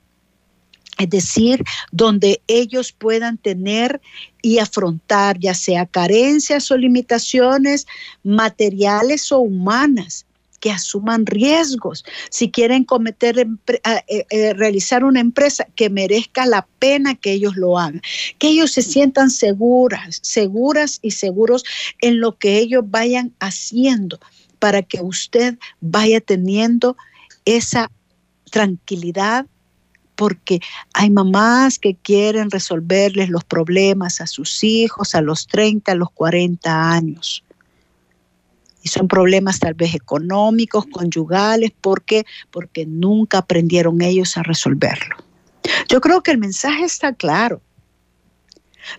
Es 1.02 1.10
decir, 1.10 1.64
donde 1.92 2.42
ellos 2.46 2.92
puedan 2.92 3.38
tener 3.40 4.02
y 4.44 4.60
afrontar 4.60 5.40
ya 5.40 5.56
sea 5.56 5.88
carencias 5.88 6.70
o 6.70 6.78
limitaciones 6.78 7.88
materiales 8.24 9.32
o 9.32 9.40
humanas 9.40 10.28
que 10.60 10.70
asuman 10.70 11.26
riesgos. 11.26 12.06
Si 12.30 12.52
quieren 12.52 12.84
cometer, 12.84 13.40
eh, 13.40 14.26
eh, 14.30 14.54
realizar 14.54 15.04
una 15.04 15.20
empresa, 15.20 15.66
que 15.76 15.90
merezca 15.90 16.46
la 16.46 16.68
pena 16.78 17.16
que 17.16 17.32
ellos 17.32 17.58
lo 17.58 17.80
hagan. 17.80 18.02
Que 18.38 18.50
ellos 18.50 18.72
se 18.72 18.84
sientan 18.84 19.32
seguras, 19.32 20.20
seguras 20.22 21.00
y 21.02 21.12
seguros 21.12 21.64
en 22.00 22.20
lo 22.20 22.38
que 22.38 22.60
ellos 22.60 22.84
vayan 22.86 23.34
haciendo 23.40 24.20
para 24.60 24.84
que 24.84 25.02
usted 25.02 25.58
vaya 25.80 26.22
teniendo 26.22 26.96
esa 27.46 27.90
tranquilidad 28.52 29.48
porque 30.22 30.60
hay 30.94 31.10
mamás 31.10 31.80
que 31.80 31.96
quieren 31.96 32.52
resolverles 32.52 33.30
los 33.30 33.44
problemas 33.44 34.22
a 34.22 34.28
sus 34.28 34.64
hijos 34.64 35.16
a 35.16 35.22
los 35.22 35.48
30, 35.48 35.94
a 35.94 35.96
los 35.96 36.12
40 36.12 36.92
años 36.92 37.44
y 38.84 38.90
son 38.90 39.08
problemas 39.08 39.58
tal 39.58 39.74
vez 39.74 39.96
económicos, 39.96 40.86
conyugales, 40.86 41.72
¿por 41.72 42.04
qué? 42.04 42.28
Porque 42.52 42.86
nunca 42.86 43.40
aprendieron 43.40 44.00
ellos 44.04 44.38
a 44.38 44.44
resolverlo. 44.44 45.16
Yo 45.90 46.02
creo 46.02 46.22
que 46.22 46.30
el 46.30 46.38
mensaje 46.38 46.84
está 46.84 47.16
claro. 47.16 47.60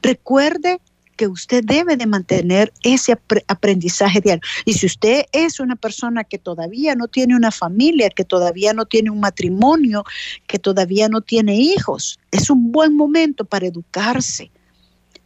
Recuerde 0.03 0.81
que 1.23 1.29
usted 1.29 1.63
debe 1.63 1.97
de 1.97 2.05
mantener 2.05 2.73
ese 2.83 3.17
aprendizaje 3.47 4.21
diario. 4.21 4.43
Y 4.65 4.73
si 4.73 4.87
usted 4.87 5.27
es 5.31 5.61
una 5.61 5.77
persona 5.77 6.25
que 6.25 6.37
todavía 6.37 6.97
no 6.97 7.07
tiene 7.07 7.37
una 7.37 7.53
familia, 7.53 8.11
que 8.11 8.25
todavía 8.25 8.73
no 8.73 8.87
tiene 8.87 9.09
un 9.09 9.21
matrimonio, 9.21 10.03
que 10.49 10.59
todavía 10.59 11.09
no 11.09 11.21
tiene 11.21 11.55
hijos, 11.55 12.19
es 12.33 12.51
un 12.51 12.73
buen 12.73 12.97
momento 12.97 13.45
para 13.45 13.69
educarse, 13.69 14.51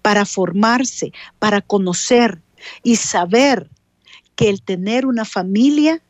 para 0.02 0.26
formarse, 0.26 1.12
para 1.38 1.62
conocer 1.62 2.42
y 2.82 2.96
saber 2.96 3.70
que 4.34 4.50
el 4.50 4.60
tener 4.60 5.06
una 5.06 5.24
familia 5.24 6.02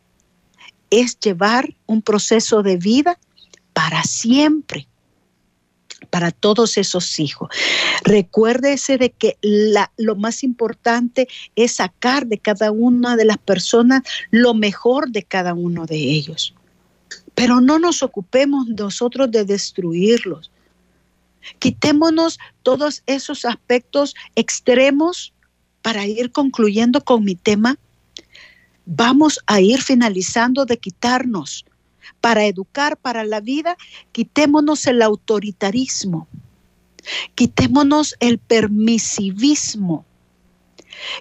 es 0.90 1.16
llevar 1.20 1.76
un 1.86 2.02
proceso 2.02 2.64
de 2.64 2.76
vida 2.76 3.20
para 3.72 4.02
siempre 4.02 4.88
para 6.16 6.30
todos 6.30 6.78
esos 6.78 7.20
hijos. 7.20 7.50
Recuérdese 8.02 8.96
de 8.96 9.10
que 9.10 9.36
lo 9.42 10.16
más 10.16 10.44
importante 10.44 11.28
es 11.56 11.72
sacar 11.72 12.26
de 12.26 12.38
cada 12.38 12.70
una 12.70 13.16
de 13.16 13.26
las 13.26 13.36
personas 13.36 14.00
lo 14.30 14.54
mejor 14.54 15.10
de 15.10 15.24
cada 15.24 15.52
uno 15.52 15.84
de 15.84 15.96
ellos. 15.98 16.54
Pero 17.34 17.60
no 17.60 17.78
nos 17.78 18.02
ocupemos 18.02 18.66
nosotros 18.66 19.30
de 19.30 19.44
destruirlos. 19.44 20.50
Quitémonos 21.58 22.38
todos 22.62 23.02
esos 23.06 23.44
aspectos 23.44 24.14
extremos 24.36 25.34
para 25.82 26.06
ir 26.06 26.32
concluyendo 26.32 27.04
con 27.04 27.24
mi 27.24 27.34
tema. 27.34 27.76
Vamos 28.86 29.38
a 29.46 29.60
ir 29.60 29.82
finalizando 29.82 30.64
de 30.64 30.78
quitarnos. 30.78 31.66
Para 32.20 32.44
educar 32.44 32.96
para 32.96 33.24
la 33.24 33.40
vida, 33.40 33.76
quitémonos 34.12 34.86
el 34.86 35.02
autoritarismo, 35.02 36.28
quitémonos 37.34 38.16
el 38.20 38.38
permisivismo, 38.38 40.04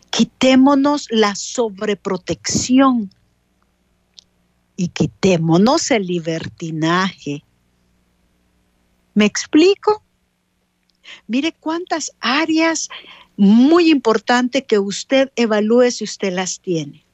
quitémonos 0.10 1.08
la 1.12 1.36
sobreprotección 1.36 3.10
y 4.78 4.90
quitémonos 4.90 5.92
el 5.92 6.08
libertinaje. 6.08 7.44
¿Me 9.14 9.26
explico? 9.26 10.04
Mire 11.28 11.54
cuántas 11.54 12.12
áreas 12.20 12.90
muy 13.38 13.90
importantes 13.90 14.64
que 14.68 14.80
usted 14.80 15.32
evalúe 15.36 15.92
si 15.92 16.04
usted 16.04 16.34
las 16.34 16.60
tiene. 16.60 17.05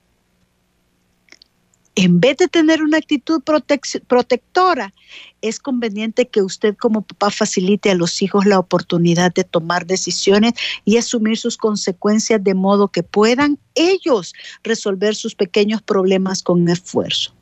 En 1.96 2.22
vez 2.22 2.38
de 2.38 2.48
tener 2.48 2.82
una 2.82 2.98
actitud 2.98 3.42
protectora, 3.44 4.94
es 5.42 5.60
conveniente 5.60 6.28
que 6.28 6.42
usted 6.42 6.76
como 6.78 7.02
papá 7.02 7.32
facilite 7.32 7.92
a 7.92 7.96
los 7.96 8.22
hijos 8.22 8.46
la 8.46 8.60
oportunidad 8.60 9.34
de 9.34 9.44
tomar 9.44 9.86
decisiones 9.86 10.54
y 10.86 10.98
asumir 10.98 11.38
sus 11.38 11.58
consecuencias 11.58 12.42
de 12.44 12.54
modo 12.54 12.88
que 12.88 13.04
puedan 13.04 13.60
ellos 13.76 14.34
resolver 14.64 15.16
sus 15.16 15.36
pequeños 15.36 15.82
problemas 15.82 16.44
con 16.44 16.70
esfuerzo. 16.70 17.34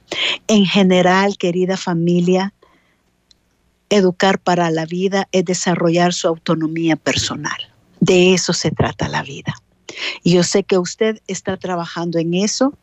En 0.47 0.66
general, 0.66 1.38
querida 1.38 1.78
familia, 1.78 2.54
educar 3.89 4.39
para 4.39 4.72
la 4.72 4.86
vida 4.86 5.28
es 5.32 5.45
desarrollar 5.45 6.14
su 6.14 6.28
autonomía 6.28 6.95
personal. 6.95 7.58
De 8.00 8.34
eso 8.34 8.54
se 8.54 8.72
trata 8.72 9.10
la 9.10 9.22
vida. 9.22 9.54
Y 10.24 10.34
yo 10.34 10.43
sé 10.43 10.64
que 10.64 10.78
usted 10.78 11.22
está 11.28 11.58
trabajando 11.58 12.18
en 12.18 12.34
eso 12.34 12.74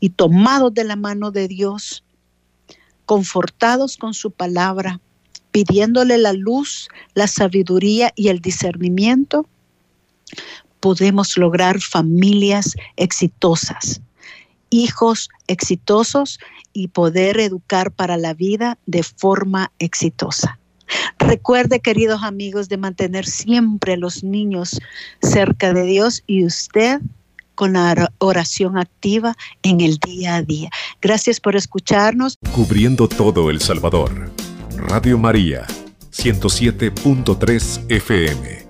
y 0.00 0.10
tomados 0.10 0.74
de 0.74 0.84
la 0.84 0.96
mano 0.96 1.30
de 1.30 1.48
Dios, 1.48 2.04
confortados 3.06 3.96
con 3.96 4.14
su 4.14 4.30
palabra, 4.30 5.00
pidiéndole 5.50 6.18
la 6.18 6.32
luz, 6.32 6.88
la 7.14 7.26
sabiduría 7.26 8.12
y 8.14 8.28
el 8.28 8.40
discernimiento, 8.40 9.46
podemos 10.80 11.36
lograr 11.36 11.80
familias 11.80 12.74
exitosas, 12.96 14.00
hijos 14.70 15.28
exitosos 15.46 16.38
y 16.72 16.88
poder 16.88 17.40
educar 17.40 17.90
para 17.90 18.16
la 18.16 18.34
vida 18.34 18.78
de 18.86 19.02
forma 19.02 19.72
exitosa. 19.78 20.58
Recuerde, 21.18 21.80
queridos 21.80 22.22
amigos, 22.22 22.68
de 22.68 22.76
mantener 22.76 23.26
siempre 23.26 23.94
a 23.94 23.96
los 23.96 24.24
niños 24.24 24.80
cerca 25.22 25.72
de 25.72 25.84
Dios 25.84 26.22
y 26.26 26.44
usted 26.44 27.00
con 27.60 27.74
la 27.74 28.10
oración 28.16 28.78
activa 28.78 29.36
en 29.62 29.82
el 29.82 29.98
día 29.98 30.36
a 30.36 30.42
día. 30.42 30.70
Gracias 31.02 31.40
por 31.40 31.56
escucharnos. 31.56 32.38
Cubriendo 32.54 33.06
todo 33.06 33.50
El 33.50 33.60
Salvador. 33.60 34.30
Radio 34.78 35.18
María, 35.18 35.66
107.3 36.10 37.84
FM. 37.90 38.69